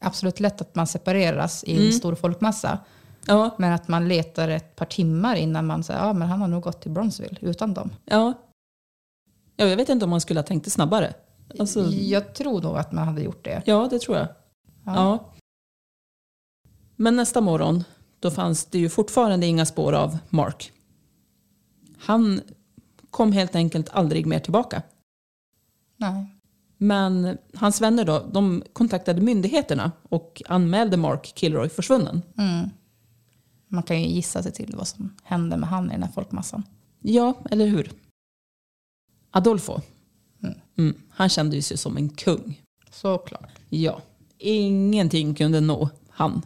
absolut 0.00 0.40
lätt 0.40 0.60
att 0.60 0.74
man 0.74 0.86
separeras 0.86 1.64
i 1.64 1.86
en 1.86 1.92
stor 1.92 2.14
folkmassa. 2.14 2.78
Ja, 3.26 3.50
Men 3.58 3.72
att 3.72 3.88
man 3.88 4.08
letar 4.08 4.48
ett 4.48 4.76
par 4.76 4.84
timmar 4.86 5.36
innan 5.36 5.66
man 5.66 5.84
säger, 5.84 6.00
ja 6.00 6.12
men 6.12 6.28
han 6.28 6.40
har 6.40 6.48
nog 6.48 6.62
gått 6.62 6.80
till 6.82 6.90
Brownsville 6.90 7.38
utan 7.40 7.74
dem. 7.74 7.90
ja. 8.04 8.32
ja 9.56 9.64
jag 9.66 9.76
vet 9.76 9.88
inte 9.88 10.04
om 10.04 10.10
man 10.10 10.20
skulle 10.20 10.40
ha 10.40 10.44
tänkt 10.46 10.64
det 10.64 10.70
snabbare. 10.70 11.14
Alltså, 11.58 11.84
Jag 11.90 12.34
tror 12.34 12.62
nog 12.62 12.76
att 12.76 12.92
man 12.92 13.06
hade 13.08 13.22
gjort 13.22 13.44
det. 13.44 13.62
ja, 13.64 13.88
det 13.90 13.98
tror 13.98 14.16
jag. 14.16 14.26
Ja. 14.84 15.32
Men 16.96 17.16
nästa 17.16 17.40
morgon, 17.40 17.84
då 18.20 18.30
fanns 18.30 18.64
det 18.64 18.78
ju 18.78 18.88
fortfarande 18.88 19.46
inga 19.46 19.66
spår 19.66 19.92
av 19.92 20.18
Mark. 20.28 20.72
Han 22.06 22.40
kom 23.10 23.32
helt 23.32 23.54
enkelt 23.54 23.88
aldrig 23.88 24.26
mer 24.26 24.38
tillbaka. 24.38 24.82
Nej. 25.96 26.26
Men 26.76 27.38
hans 27.54 27.80
vänner 27.80 28.04
då, 28.04 28.28
de 28.32 28.62
kontaktade 28.72 29.20
myndigheterna 29.20 29.92
och 30.08 30.42
anmälde 30.46 30.96
Mark 30.96 31.32
Kilroy 31.34 31.68
försvunnen. 31.68 32.22
Mm. 32.38 32.70
Man 33.68 33.82
kan 33.82 34.02
ju 34.02 34.08
gissa 34.08 34.42
sig 34.42 34.52
till 34.52 34.74
vad 34.76 34.88
som 34.88 35.14
hände 35.22 35.56
med 35.56 35.68
han 35.68 35.90
i 35.90 35.92
den 35.92 36.02
här 36.02 36.12
folkmassan. 36.12 36.62
Ja, 37.00 37.34
eller 37.50 37.66
hur? 37.66 37.92
Adolfo. 39.30 39.80
Mm. 40.42 40.58
Mm, 40.78 41.02
han 41.10 41.28
kände 41.28 41.56
ju 41.56 41.62
sig 41.62 41.76
som 41.76 41.96
en 41.96 42.08
kung. 42.08 42.62
Såklart. 42.90 43.58
Ja, 43.68 44.00
ingenting 44.38 45.34
kunde 45.34 45.60
nå 45.60 45.90
han. 46.10 46.42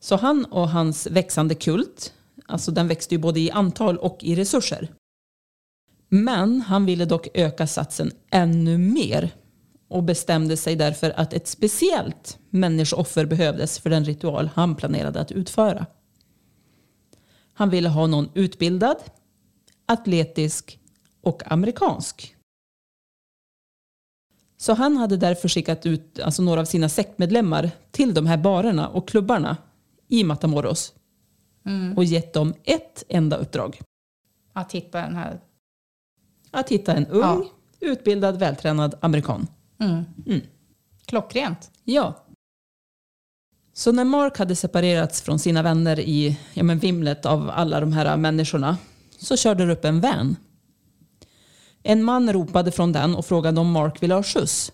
Så 0.00 0.16
han 0.16 0.44
och 0.44 0.68
hans 0.68 1.06
växande 1.06 1.54
kult, 1.54 2.14
alltså 2.50 2.70
den 2.70 2.88
växte 2.88 3.14
ju 3.14 3.18
både 3.18 3.40
i 3.40 3.50
antal 3.50 3.98
och 3.98 4.18
i 4.20 4.34
resurser. 4.34 4.88
Men 6.08 6.60
han 6.60 6.86
ville 6.86 7.04
dock 7.04 7.28
öka 7.34 7.66
satsen 7.66 8.10
ännu 8.30 8.78
mer 8.78 9.30
och 9.88 10.02
bestämde 10.02 10.56
sig 10.56 10.76
därför 10.76 11.10
att 11.10 11.32
ett 11.32 11.48
speciellt 11.48 12.38
människooffer 12.50 13.26
behövdes 13.26 13.78
för 13.78 13.90
den 13.90 14.04
ritual 14.04 14.50
han 14.54 14.76
planerade 14.76 15.20
att 15.20 15.32
utföra. 15.32 15.86
Han 17.52 17.70
ville 17.70 17.88
ha 17.88 18.06
någon 18.06 18.30
utbildad, 18.34 18.96
atletisk 19.86 20.78
och 21.20 21.52
amerikansk. 21.52 22.36
Så 24.56 24.72
han 24.72 24.96
hade 24.96 25.16
därför 25.16 25.48
skickat 25.48 25.86
ut 25.86 26.20
alltså 26.20 26.42
några 26.42 26.60
av 26.60 26.64
sina 26.64 26.88
sektmedlemmar 26.88 27.70
till 27.90 28.14
de 28.14 28.26
här 28.26 28.36
barerna 28.36 28.88
och 28.88 29.08
klubbarna 29.08 29.56
i 30.08 30.24
Matamoros 30.24 30.92
och 31.96 32.04
gett 32.04 32.32
dem 32.32 32.54
ett 32.64 33.04
enda 33.08 33.36
uppdrag. 33.36 33.80
Att 34.52 34.72
hitta 34.72 35.00
den 35.00 35.16
här... 35.16 35.40
Att 36.50 36.68
hitta 36.68 36.94
en 36.94 37.06
ung, 37.06 37.20
Ja. 37.20 37.44
utbildad, 37.80 38.38
vältränad 38.38 38.94
amerikan. 39.00 39.46
Mm. 39.78 40.04
Mm. 40.26 40.40
Klockrent. 41.06 41.70
Ja. 41.84 42.24
Så 43.72 43.92
när 43.92 44.04
Mark 44.04 44.38
hade 44.38 44.56
separerats 44.56 45.22
från 45.22 45.38
sina 45.38 45.62
vänner 45.62 46.00
i 46.00 46.38
ja, 46.54 46.62
men 46.62 46.78
vimlet 46.78 47.26
av 47.26 47.50
alla 47.50 47.80
de 47.80 47.92
här 47.92 48.16
människorna 48.16 48.78
så 49.18 49.36
körde 49.36 49.66
det 49.66 49.72
upp 49.72 49.84
en 49.84 50.00
van. 50.00 50.36
En 51.82 52.02
man 52.02 52.32
ropade 52.32 52.72
från 52.72 52.92
den 52.92 53.14
och 53.14 53.26
frågade 53.26 53.60
om 53.60 53.70
Mark 53.72 54.02
ville 54.02 54.14
ha 54.14 54.22
skjuts. 54.22 54.72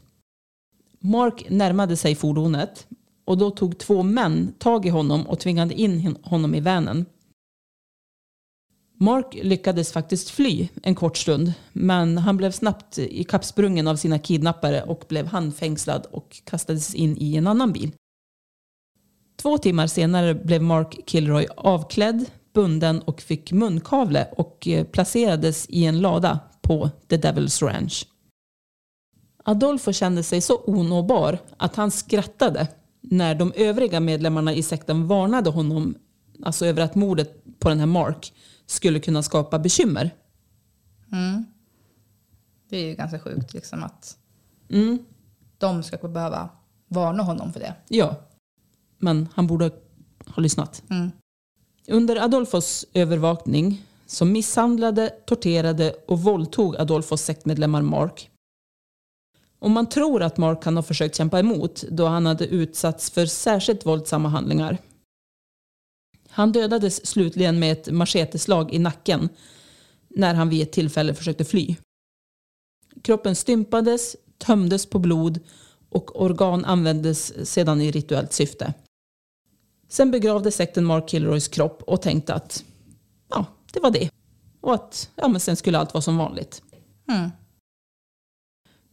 Mark 1.01 1.46
närmade 1.51 1.96
sig 1.96 2.14
fordonet 2.14 2.87
och 3.27 3.39
då 3.39 3.51
tog 3.51 3.79
två 3.79 4.03
män 4.03 4.53
tag 4.59 4.87
i 4.87 4.89
honom 4.89 5.27
och 5.27 5.41
tvingade 5.41 5.75
in 5.75 6.17
honom 6.23 6.55
i 6.55 6.61
vanen. 6.61 7.07
Mark 8.99 9.39
lyckades 9.43 9.93
faktiskt 9.93 10.31
fly 10.31 10.69
en 10.83 10.95
kort 10.95 11.17
stund, 11.17 11.53
men 11.73 12.19
han 12.19 12.37
blev 12.37 12.51
snabbt 12.51 12.99
ikappsprungen 12.99 13.89
av 13.89 13.97
sina 13.97 14.19
kidnappare 14.19 14.83
och 14.83 15.05
blev 15.09 15.27
handfängslad 15.27 16.07
och 16.11 16.43
kastades 16.45 16.95
in 16.95 17.17
i 17.21 17.37
en 17.37 17.47
annan 17.47 17.73
bil. 17.73 17.93
Två 19.37 19.59
timmar 19.59 19.87
senare 19.87 20.35
blev 20.35 20.62
Mark 20.62 20.99
Kilroy 21.07 21.47
avklädd, 21.57 22.25
bunden 22.53 23.03
och 23.03 23.21
fick 23.21 23.53
munkavle 23.53 24.29
och 24.37 24.69
eh, 24.69 24.85
placerades 24.85 25.67
i 25.69 25.85
en 25.85 26.01
lada 26.01 26.39
på 26.62 26.91
The 27.09 27.17
Devil's 27.17 27.65
Ranch. 27.65 28.07
Adolfo 29.45 29.93
kände 29.93 30.23
sig 30.23 30.41
så 30.41 30.62
onåbar 30.67 31.39
att 31.57 31.77
han 31.77 31.91
skrattade 31.91 32.69
när 33.11 33.35
de 33.35 33.53
övriga 33.57 34.01
medlemmarna 34.01 34.53
i 34.53 34.62
sekten 34.62 35.07
varnade 35.07 35.51
honom 35.51 35.95
alltså 36.45 36.66
över 36.66 36.83
att 36.83 36.95
mordet 36.95 37.45
på 37.59 37.69
den 37.69 37.79
här 37.79 37.87
Mark 37.87 38.33
skulle 38.66 39.01
kunna 39.01 39.23
skapa 39.23 39.59
bekymmer. 39.59 40.11
Mm. 41.12 41.45
Det 42.69 42.77
är 42.77 42.88
ju 42.88 42.95
ganska 42.95 43.19
sjukt 43.19 43.55
liksom 43.55 43.83
att 43.83 44.19
Mm. 44.71 44.99
de 45.59 45.83
ska 45.83 46.09
behöva 46.09 46.49
varna 46.88 47.23
honom 47.23 47.53
för 47.53 47.61
det. 47.61 47.75
Ja, 47.88 48.16
men 48.99 49.29
han 49.35 49.47
borde 49.47 49.71
ha 50.27 50.42
lyssnat. 50.42 50.83
Mm. 50.90 51.11
Under 51.88 52.16
Adolfos 52.16 52.87
övervakning 52.92 53.83
så 54.07 54.25
misshandlade, 54.25 55.09
torterade 55.27 55.95
och 56.09 56.21
våldtog 56.23 56.77
Adolfos 56.77 57.23
sektmedlemmar 57.23 57.83
Mark. 57.83 58.31
Och 59.59 59.71
man 59.71 59.88
tror 59.88 60.23
att 60.23 60.37
Mark 60.37 60.62
kan 60.62 60.77
ha 60.77 60.83
försökt 60.83 61.16
kämpa 61.16 61.38
emot 61.38 61.85
då 61.90 62.07
han 62.07 62.27
hade 62.27 62.47
utsatts 62.47 63.11
för 63.11 63.27
särskilt 63.27 63.87
våldsamma 63.87 64.29
handlingar. 64.29 64.79
Han 66.29 66.53
dödades 66.53 67.07
slutligen 67.07 67.59
med 67.59 67.73
ett 67.73 67.92
macheteslag 67.92 68.75
i 68.75 68.79
nacken 68.79 69.29
när 70.09 70.35
han 70.35 70.49
vid 70.49 70.62
ett 70.62 70.73
tillfälle 70.73 71.14
försökte 71.14 71.45
fly. 71.45 71.77
Kroppen 73.03 73.37
stympades, 73.37 74.16
tömdes 74.38 74.87
på 74.87 74.99
blod 74.99 75.40
och 75.88 76.23
organ 76.23 76.64
användes 76.64 77.49
sedan 77.51 77.81
i 77.81 77.90
rituellt 77.90 78.33
syfte. 78.33 78.75
Sen 79.88 80.11
begravde 80.11 80.51
sekten 80.51 80.85
Mark 80.85 81.11
Kilroys 81.11 81.49
kropp 81.49 81.83
och 81.83 82.03
tänkte 82.03 82.35
att 82.35 82.64
ja, 83.29 83.45
det 83.73 83.81
var 83.81 83.90
det. 83.90 84.11
Och 84.61 84.75
att 84.75 85.11
ja, 85.16 85.29
men 85.29 85.40
sen 85.40 85.57
skulle 85.57 85.79
allt 85.79 85.95
vara 85.95 86.03
som 86.03 86.16
vanligt. 86.16 86.62
Mm. 87.09 87.31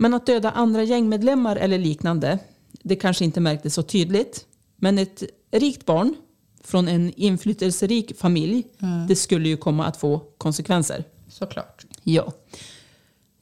Men 0.03 0.13
att 0.13 0.25
döda 0.25 0.51
andra 0.51 0.83
gängmedlemmar 0.83 1.55
eller 1.55 1.77
liknande, 1.77 2.39
det 2.71 2.95
kanske 2.95 3.25
inte 3.25 3.39
märktes 3.39 3.73
så 3.73 3.83
tydligt. 3.83 4.45
Men 4.75 4.97
ett 4.97 5.23
rikt 5.51 5.85
barn 5.85 6.15
från 6.63 6.87
en 6.87 7.13
inflytelserik 7.15 8.17
familj, 8.17 8.63
det 9.07 9.15
skulle 9.15 9.49
ju 9.49 9.57
komma 9.57 9.85
att 9.85 9.97
få 9.97 10.19
konsekvenser. 10.37 11.03
Såklart. 11.27 11.85
Ja. 12.03 12.33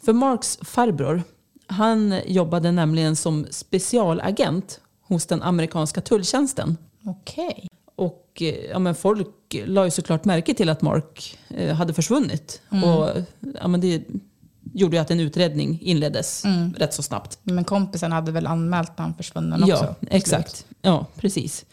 För 0.03 0.13
Marks 0.13 0.59
farbror, 0.61 1.23
han 1.67 2.15
jobbade 2.25 2.71
nämligen 2.71 3.15
som 3.15 3.45
specialagent 3.49 4.79
hos 5.01 5.25
den 5.25 5.41
amerikanska 5.41 6.01
tulltjänsten. 6.01 6.77
Okej. 7.05 7.67
Och 7.95 8.41
eh, 8.41 8.65
ja, 8.69 8.79
men 8.79 8.95
folk 8.95 9.55
la 9.65 9.85
ju 9.85 9.91
såklart 9.91 10.25
märke 10.25 10.53
till 10.53 10.69
att 10.69 10.81
Mark 10.81 11.39
eh, 11.49 11.75
hade 11.75 11.93
försvunnit. 11.93 12.61
Och 12.69 13.09
ja, 13.61 13.67
men 13.67 13.81
det 13.81 14.03
gjorde 14.73 14.95
ju 14.95 15.01
att 15.01 15.11
en 15.11 15.19
utredning 15.19 15.79
inleddes 15.81 16.43
rätt 16.77 16.93
så 16.93 17.03
snabbt. 17.03 17.39
Men 17.43 17.63
kompisen 17.63 18.11
hade 18.11 18.31
väl 18.31 18.47
anmält 18.47 18.91
han 18.97 19.13
försvunnen 19.13 19.63
också? 19.63 19.95
Ja, 19.99 20.07
exakt. 20.09 20.65
Ja, 20.81 21.05
precis. 21.17 21.65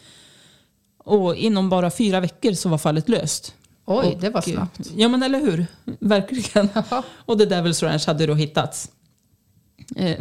Och 0.97 1.35
inom 1.35 1.69
bara 1.69 1.91
fyra 1.91 2.19
veckor 2.19 2.53
så 2.53 2.69
var 2.69 2.77
fallet 2.77 3.09
löst. 3.09 3.53
Oj, 3.85 4.07
Och, 4.07 4.21
det 4.21 4.29
var 4.29 4.39
eh, 4.49 4.53
snabbt. 4.53 4.79
Ja, 4.95 5.07
men 5.09 5.23
eller 5.23 5.39
hur? 5.39 5.65
Verkligen. 5.99 6.69
Och 7.25 7.39
The 7.39 7.45
Devil's 7.45 7.83
Ranch 7.85 8.07
hade 8.07 8.25
då 8.25 8.33
hittats. 8.33 8.89
Eh, 9.95 10.17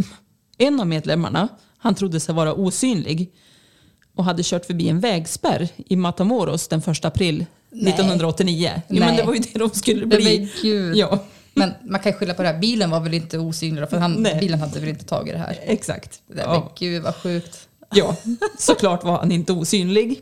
en 0.58 0.80
av 0.80 0.86
medlemmarna, 0.86 1.48
han 1.78 1.94
trodde 1.94 2.20
sig 2.20 2.34
vara 2.34 2.54
osynlig 2.54 3.32
och 4.14 4.24
hade 4.24 4.42
kört 4.44 4.64
förbi 4.66 4.88
en 4.88 5.00
vägspärr 5.00 5.68
i 5.76 5.96
Matamoros 5.96 6.68
den 6.68 6.82
1 6.86 7.04
april 7.04 7.46
1989. 7.70 8.72
Jo, 8.88 8.98
men 8.98 9.08
Nej. 9.08 9.16
det 9.16 9.22
var 9.22 9.34
ju 9.34 9.40
det 9.40 9.58
de 9.58 9.70
skulle 9.70 10.06
Men 10.06 10.08
bli. 10.18 10.52
gud. 10.62 10.96
Ja, 10.96 11.18
Men 11.58 11.72
man 11.84 12.00
kan 12.00 12.12
ju 12.12 12.18
skylla 12.18 12.34
på 12.34 12.42
det 12.42 12.48
här. 12.48 12.58
Bilen 12.58 12.90
var 12.90 13.00
väl 13.00 13.14
inte 13.14 13.38
osynlig 13.38 13.88
för 13.90 13.98
han, 13.98 14.12
Nej. 14.12 14.38
bilen 14.40 14.60
hade 14.60 14.80
väl 14.80 14.88
inte 14.88 15.04
tagit 15.04 15.32
det 15.34 15.38
här. 15.38 15.58
exakt. 15.62 16.22
Det, 16.26 16.34
Men 16.34 16.44
Ja. 16.44 16.72
gud 16.78 17.02
vad 17.02 17.14
sjukt. 17.16 17.68
Ja, 17.90 18.16
såklart 18.58 19.04
var 19.04 19.18
han 19.18 19.32
inte 19.32 19.52
osynlig. 19.52 20.20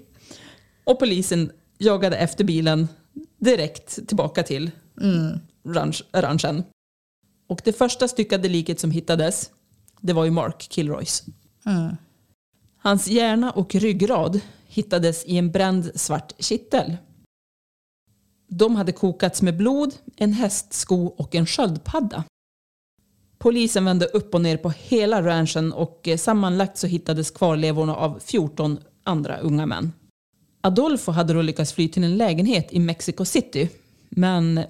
Och 0.85 0.99
polisen 0.99 1.53
jagade 1.79 2.17
efter 2.17 2.45
bilen 2.45 2.89
direkt 3.39 4.07
tillbaka 4.09 4.43
till 4.43 4.71
ranch, 5.69 6.03
ranchen. 6.13 6.63
Och 7.49 7.61
det 7.65 7.73
första 7.73 8.09
styckade 8.09 8.49
liket 8.49 8.81
som 8.81 8.91
hittades, 8.91 9.51
det 10.01 10.13
var 10.13 10.25
ju 10.25 10.31
Mark 10.31 10.67
Kilroys. 10.71 11.25
Hans 12.79 13.07
hjärna 13.09 13.51
och 13.51 13.75
ryggrad 13.75 14.41
hittades 14.67 15.25
i 15.25 15.39
en 15.39 15.51
bränd 15.51 15.91
svart 15.95 16.33
kittel. 16.39 16.97
De 18.49 18.77
hade 18.77 18.93
kokats 18.93 19.43
med 19.43 19.57
blod, 19.57 19.95
en 20.17 20.33
hästsko 20.33 21.07
och 21.07 21.35
en 21.35 21.47
sköldpadda. 21.47 22.25
Polisen 23.39 23.85
vände 23.85 24.07
upp 24.07 24.35
och 24.35 24.41
ner 24.41 24.57
på 24.57 24.71
hela 24.71 25.23
ranchen 25.23 25.73
och 25.73 26.09
eh, 26.09 26.17
sammanlagt 26.17 26.79
så 26.79 26.87
hittades 26.87 27.31
kvarlevorna 27.31 27.97
av 27.97 28.21
14 28.25 28.79
andra 29.05 29.39
unga 29.39 29.67
män. 29.67 29.93
Adolfo 30.61 31.13
hade 31.13 31.33
då 31.33 31.43
lyckats 31.43 31.73
fly 31.73 31.89
till 31.89 32.05
en 32.05 32.17
lägenhet 32.17 32.73
i 32.73 32.79
Mexico 32.79 33.25
City. 33.25 33.69
Men 34.09 34.61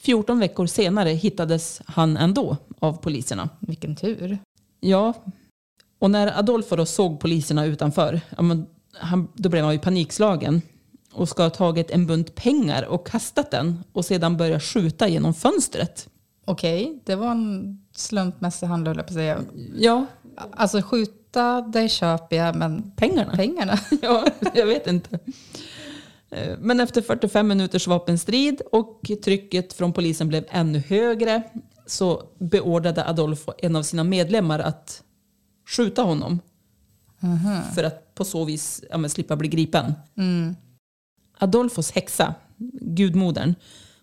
14 0.00 0.38
veckor 0.38 0.66
senare 0.66 1.10
hittades 1.10 1.82
han 1.86 2.16
ändå 2.16 2.56
av 2.78 2.92
poliserna. 2.96 3.48
Vilken 3.60 3.96
tur. 3.96 4.38
Ja, 4.80 5.14
och 5.98 6.10
när 6.10 6.38
Adolfo 6.38 6.76
då 6.76 6.86
såg 6.86 7.20
poliserna 7.20 7.64
utanför, 7.64 8.20
ja, 8.36 8.42
men 8.42 8.66
han, 8.92 9.28
då 9.34 9.48
blev 9.48 9.64
han 9.64 9.72
ju 9.72 9.78
panikslagen 9.78 10.62
och 11.14 11.28
ska 11.28 11.42
ha 11.42 11.50
tagit 11.50 11.90
en 11.90 12.06
bunt 12.06 12.34
pengar 12.34 12.82
och 12.82 13.06
kastat 13.06 13.50
den 13.50 13.84
och 13.92 14.04
sedan 14.04 14.36
börja 14.36 14.60
skjuta 14.60 15.08
genom 15.08 15.34
fönstret. 15.34 16.08
Okej, 16.44 17.02
det 17.04 17.14
var 17.16 17.30
en 17.30 17.78
slumpmässig 17.94 18.66
handel 18.66 18.90
höll 18.90 18.96
jag 18.96 19.06
på 19.06 19.10
att 19.10 19.14
säga. 19.14 19.40
Ja, 19.76 20.06
Alltså 20.52 20.82
skjuta, 20.82 21.60
det 21.60 21.88
köper 21.88 22.36
jag, 22.36 22.56
men 22.56 22.92
pengarna. 22.96 23.32
pengarna? 23.36 23.78
Ja, 24.02 24.26
jag 24.54 24.66
vet 24.66 24.86
inte. 24.86 25.18
Eh, 26.30 26.58
Men 26.58 26.80
efter 26.80 27.02
45 27.02 27.48
minuters 27.48 27.86
vapenstrid 27.86 28.60
och 28.72 29.00
trycket 29.24 29.72
från 29.72 29.92
polisen 29.92 30.28
blev 30.28 30.44
ännu 30.48 30.78
högre 30.78 31.42
så 31.86 32.22
beordrade 32.38 33.08
Adolfo 33.08 33.52
en 33.58 33.76
av 33.76 33.82
sina 33.82 34.04
medlemmar 34.04 34.58
att 34.58 35.02
skjuta 35.76 36.02
honom. 36.02 36.40
För 37.74 37.84
att 37.84 38.14
på 38.14 38.24
så 38.24 38.44
vis 38.44 38.84
ja, 38.90 39.08
slippa 39.08 39.36
bli 39.36 39.48
gripen. 39.48 39.92
Adolfos 41.44 41.90
häxa, 41.90 42.34
gudmodern, 42.80 43.54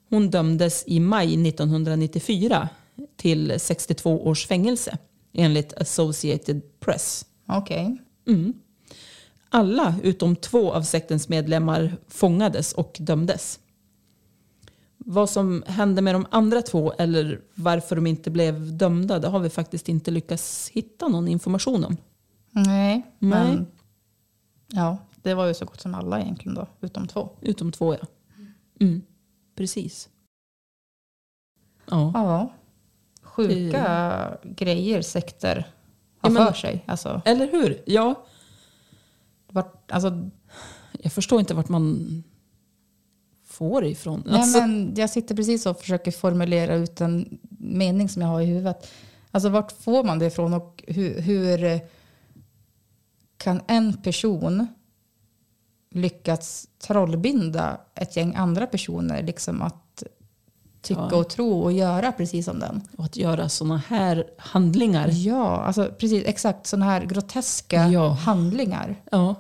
hon 0.10 0.30
dömdes 0.30 0.84
i 0.88 0.99
maj 0.99 1.47
1994 1.47 2.69
till 3.15 3.60
62 3.60 4.27
års 4.27 4.47
fängelse 4.47 4.97
enligt 5.34 5.73
Associated 5.73 6.62
Press. 6.80 7.25
Okej. 7.47 7.97
Alla 9.49 9.95
utom 10.04 10.36
två 10.36 10.73
av 10.73 10.82
sektens 10.82 11.30
medlemmar 11.30 11.97
fångades 12.08 12.73
och 12.73 12.97
dömdes. 12.99 13.60
Vad 14.97 15.30
som 15.30 15.63
hände 15.67 16.01
med 16.01 16.15
de 16.15 16.25
andra 16.32 16.62
två 16.62 16.93
eller 16.97 17.41
varför 17.54 17.95
de 17.95 18.08
inte 18.08 18.32
blev 18.32 18.77
dömda 18.77 19.19
det 19.19 19.27
har 19.27 19.39
vi 19.39 19.49
faktiskt 19.49 19.89
inte 19.89 20.12
lyckats 20.12 20.69
hitta 20.73 21.08
någon 21.08 21.27
information 21.27 21.86
om. 21.86 21.97
Nej, 22.51 22.65
Nej. 22.65 23.01
men 23.19 23.67
ja, 24.67 24.97
det 25.21 25.34
var 25.34 25.45
ju 25.47 25.53
så 25.53 25.65
gott 25.65 25.81
som 25.81 25.95
alla 25.95 26.21
egentligen 26.21 26.55
då, 26.55 26.67
utom 26.82 27.07
två. 27.07 27.30
Utom 27.41 27.72
två 27.72 27.93
ja. 27.93 27.99
Mm, 28.80 29.01
precis. 29.55 30.09
Ja. 31.89 32.11
Ja, 32.13 32.53
sjuka 33.22 34.38
grejer 34.43 35.01
sekter 35.01 35.55
har 36.19 36.30
Ja, 36.30 36.34
men- 36.34 36.47
för 36.47 36.53
sig. 36.53 36.84
Alltså, 36.88 37.22
Eller 37.26 37.51
hur? 37.51 37.82
Ja, 37.86 38.26
vart, 39.47 39.91
alltså, 39.91 40.30
jag 40.91 41.13
förstår 41.13 41.39
inte 41.39 41.53
vart 41.53 41.69
man 41.69 42.24
får 43.43 43.82
det 43.82 43.89
ifrån. 43.89 44.24
nej, 44.26 44.39
Alltså, 44.41 44.59
men 44.59 44.93
jag 44.95 45.09
sitter 45.09 45.36
precis 45.36 45.65
och 45.65 45.80
försöker 45.80 46.11
formulera 46.11 46.76
ut 46.76 47.01
en 47.01 47.39
mening 47.59 48.09
som 48.09 48.22
jag 48.22 48.30
har 48.30 48.41
i 48.41 48.45
huvudet. 48.45 48.88
Alltså 49.32 49.49
vart 49.49 49.72
får 49.72 50.03
man 50.03 50.19
det 50.19 50.26
ifrån 50.26 50.53
och 50.53 50.84
hur, 50.88 51.22
hur 51.22 51.80
kan 53.38 53.61
en 53.67 53.93
person 54.01 54.67
lyckats 55.91 56.67
trollbinda 56.79 57.81
ett 57.95 58.15
gäng 58.17 58.35
andra 58.35 58.67
personer 58.67 59.23
liksom 59.23 59.61
att 59.61 60.03
tycka 60.81 61.07
Ja. 61.11 61.17
och 61.17 61.29
tro 61.29 61.61
och 61.61 61.71
göra 61.71 62.11
precis 62.11 62.45
som 62.45 62.59
den. 62.59 62.81
Och 62.97 63.05
att 63.05 63.17
göra 63.17 63.49
såna 63.49 63.77
här 63.77 64.25
handlingar. 64.37 65.09
Ja, 65.11 65.57
alltså 65.61 65.91
precis 65.99 66.23
exakt 66.25 66.67
sådana 66.67 66.85
här 66.85 67.05
groteska 67.05 67.87
Ja. 67.87 68.09
handlingar. 68.09 68.95
Ja, 69.11 69.35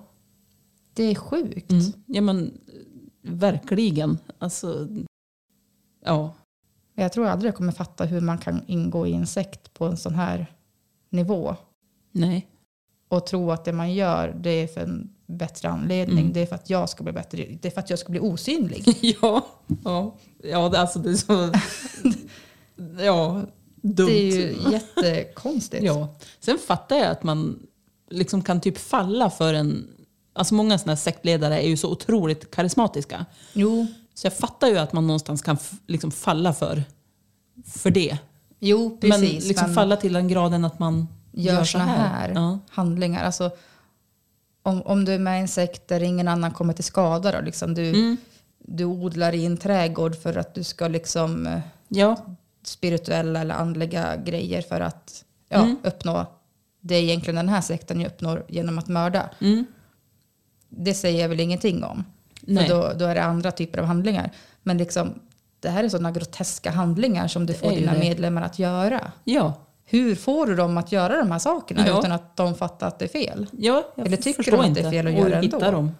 Det 0.93 1.03
är 1.03 1.15
sjukt. 1.15 1.71
mm. 1.71 1.83
ja 2.05 2.21
men 2.21 2.57
verkligen. 3.21 4.17
Alltså, 4.39 4.87
ja. 6.05 6.33
Jag 6.95 7.13
tror 7.13 7.27
aldrig 7.27 7.47
jag 7.49 7.55
kommer 7.55 7.71
fatta 7.71 8.05
hur 8.05 8.21
man 8.21 8.37
kan 8.37 8.63
ingå 8.67 9.07
i 9.07 9.13
en 9.13 9.27
sekt 9.27 9.73
på 9.73 9.85
en 9.85 9.97
sån 9.97 10.15
här 10.15 10.45
nivå. 11.09 11.55
Nej. 12.11 12.47
Och 13.07 13.25
tro 13.25 13.51
att 13.51 13.65
det 13.65 13.73
man 13.73 13.93
gör 13.93 14.35
det 14.41 14.49
är 14.49 14.67
för 14.67 14.81
en 14.81 15.09
bättre 15.31 15.69
anledning. 15.69 16.19
Mm. 16.19 16.33
Det 16.33 16.39
är 16.39 16.45
för 16.45 16.55
att 16.55 16.69
jag 16.69 16.89
ska 16.89 17.03
bli 17.03 17.13
bättre. 17.13 17.45
Det 17.61 17.67
är 17.67 17.71
för 17.71 17.79
att 17.79 17.89
jag 17.89 17.99
ska 17.99 18.11
bli 18.11 18.19
osynlig. 18.19 18.97
Ja, 19.21 19.47
ja. 19.83 20.15
ja 20.43 20.69
det, 20.69 20.79
alltså 20.79 20.99
det 20.99 21.09
är 21.09 21.15
så... 21.15 21.51
ja, 23.03 23.41
dumt. 23.81 24.07
Det 24.07 24.13
är 24.19 24.31
ju 24.31 24.55
jättekonstigt. 24.71 25.83
Ja. 25.85 26.15
Sen 26.39 26.57
fattar 26.67 26.95
jag 26.95 27.07
att 27.11 27.23
man 27.23 27.59
liksom 28.09 28.41
kan 28.41 28.61
typ 28.61 28.77
falla 28.77 29.29
för 29.29 29.53
en... 29.53 29.87
Alltså 30.33 30.53
många 30.53 30.77
sådana 30.77 30.91
här 30.91 30.97
sektledare 30.97 31.61
är 31.61 31.67
ju 31.67 31.77
så 31.77 31.91
otroligt 31.91 32.51
karismatiska. 32.51 33.25
Jo, 33.53 33.87
Så 34.13 34.25
jag 34.25 34.33
fattar 34.33 34.67
ju 34.67 34.77
att 34.77 34.93
man 34.93 35.07
någonstans 35.07 35.41
kan 35.41 35.57
liksom 35.87 36.11
falla 36.11 36.53
för, 36.53 36.83
för 37.65 37.91
det. 37.91 38.17
jo 38.59 38.97
precis. 39.01 39.19
men 39.19 39.29
liksom 39.29 39.65
men 39.67 39.75
falla 39.75 39.97
till 39.97 40.13
den 40.13 40.27
graden 40.27 40.65
att 40.65 40.79
man 40.79 41.07
gör, 41.31 41.53
gör, 41.53 41.63
såna 41.63 41.85
här, 41.85 42.31
Ja. 42.35 42.59
handlingar. 42.69 43.23
Alltså, 43.23 43.51
om, 44.63 44.81
om 44.81 45.05
du 45.05 45.13
är 45.13 45.19
med 45.19 45.37
i 45.37 45.41
en 45.41 45.47
sekt 45.47 45.87
där 45.87 46.03
ingen 46.03 46.27
annan 46.27 46.51
kommer 46.51 46.73
till 46.73 46.83
skada. 46.83 47.31
Då, 47.31 47.41
liksom, 47.41 47.73
du, 47.73 47.89
Mm. 47.89 48.17
du 48.59 48.85
odlar 48.85 49.33
i 49.35 49.45
en 49.45 49.57
trädgård 49.57 50.15
för 50.15 50.37
att 50.37 50.53
du 50.55 50.63
ska 50.63 50.87
liksom 50.87 51.47
eh, 51.47 51.59
ja, 51.87 52.25
spirituella 52.63 53.41
eller 53.41 53.55
andliga 53.55 54.15
grejer 54.15 54.61
för 54.61 54.81
att 54.81 55.25
ja, 55.49 55.57
Mm. 55.63 55.77
uppnå 55.83 56.25
det 56.79 56.95
egentligen 57.01 57.35
den 57.35 57.49
här 57.49 57.61
sekten 57.61 58.05
uppnår 58.05 58.45
genom 58.49 58.77
att 58.77 58.87
mörda. 58.87 59.29
Mm. 59.41 59.65
Det 60.69 60.93
säger 60.93 61.21
jag 61.21 61.29
väl 61.29 61.39
ingenting 61.39 61.83
om. 61.83 62.03
Nej. 62.41 62.67
För 62.67 62.75
då, 62.75 62.93
då 62.99 63.05
är 63.05 63.15
det 63.15 63.23
andra 63.23 63.51
typer 63.51 63.79
av 63.79 63.85
handlingar. 63.85 64.31
Men 64.63 64.77
liksom, 64.77 65.19
det 65.59 65.69
här 65.69 65.83
är 65.83 65.89
sådana 65.89 66.11
groteska 66.11 66.71
handlingar 66.71 67.27
som 67.27 67.45
du 67.45 67.53
får 67.53 67.69
dina 67.71 67.93
det. 67.93 67.99
medlemmar 67.99 68.41
att 68.41 68.59
göra. 68.59 69.11
ja. 69.23 69.53
Hur 69.85 70.15
får 70.15 70.45
du 70.47 70.55
dem 70.55 70.77
att 70.77 70.91
göra 70.91 71.17
de 71.17 71.31
här 71.31 71.39
sakerna 71.39 71.87
Ja. 71.87 71.99
utan 71.99 72.11
att 72.11 72.35
de 72.37 72.55
fattar 72.55 72.87
att 72.87 72.99
det 72.99 73.05
är 73.05 73.09
fel? 73.09 73.47
ja 73.51 73.83
jag 73.95 74.07
Eller 74.07 74.17
tycker 74.17 74.51
de 74.51 74.59
att 74.59 74.67
inte. 74.67 74.81
det 74.81 74.87
är 74.87 74.91
fel 74.91 75.07
att 75.07 75.13
göra 75.13 75.35
ändå? 75.35 75.41
hittar 75.57 75.71
de? 75.71 75.91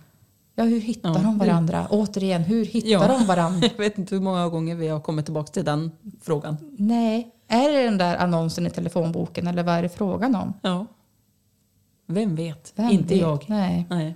Ja, 0.56 0.64
hur 0.64 0.80
hittar 0.82 1.10
Ja. 1.10 1.16
de 1.20 1.38
varandra? 1.38 1.88
Återigen, 1.90 2.42
hur 2.44 2.66
hittar 2.66 2.90
Ja. 2.90 3.08
de 3.08 3.26
varandra? 3.26 3.68
Jag 3.78 3.78
vet 3.84 3.98
inte 3.98 4.16
hur 4.16 4.22
många 4.22 4.48
gånger 4.50 4.76
vi 4.76 4.88
har 4.88 5.00
kommit 5.00 5.26
tillbaka 5.26 5.48
till 5.52 5.66
den 5.66 5.92
frågan. 6.22 6.58
Nej, 6.78 7.32
är 7.48 7.72
det 7.72 7.84
den 7.84 7.98
där 7.98 8.16
annonsen 8.18 8.68
i 8.68 8.70
telefonboken 8.70 9.48
eller 9.48 9.64
vad 9.64 9.76
är 9.76 9.82
det 9.84 9.90
frågan 9.90 10.36
om? 10.36 10.54
Ja. 10.62 10.86
Vem 12.08 12.36
vet? 12.36 12.74
Vem 12.76 12.90
inte 12.90 13.14
vet? 13.14 13.22
jag. 13.22 13.46
Nej. 13.48 13.86
Nej. 13.90 14.16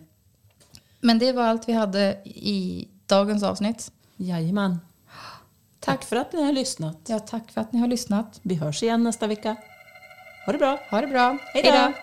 Men 1.01 1.19
det 1.19 1.31
var 1.31 1.43
allt 1.43 1.69
vi 1.69 1.73
hade 1.73 2.17
i 2.25 2.87
dagens 3.05 3.43
avsnitt. 3.43 3.91
Jajamän. 4.17 4.79
Tack 5.85 6.03
för 6.03 6.15
att 6.15 6.33
ni 6.33 6.43
har 6.43 6.51
lyssnat. 6.51 6.97
Ja, 7.07 7.19
tack 7.19 7.51
för 7.51 7.61
att 7.61 7.73
ni 7.73 7.79
har 7.79 7.87
lyssnat. 7.87 8.39
Vi 8.41 8.55
hörs 8.55 8.83
igen 8.83 9.03
nästa 9.03 9.27
vecka. 9.27 9.55
Ha 10.45 10.51
det 10.51 10.57
bra. 10.57 10.79
Ha 10.89 11.01
det 11.01 11.07
bra. 11.07 11.37
Hej 11.53 11.63
då. 11.63 11.93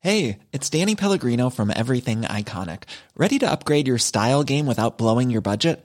Hey, 0.00 0.38
it's 0.52 0.70
Danny 0.70 0.94
Pellegrino 0.94 1.50
from 1.50 1.70
Everything 1.70 2.22
Iconic. 2.22 2.84
Ready 3.16 3.38
to 3.40 3.50
upgrade 3.50 3.88
your 3.88 3.98
style 3.98 4.44
game 4.44 4.66
without 4.66 4.96
blowing 4.96 5.30
your 5.30 5.42
budget? 5.42 5.84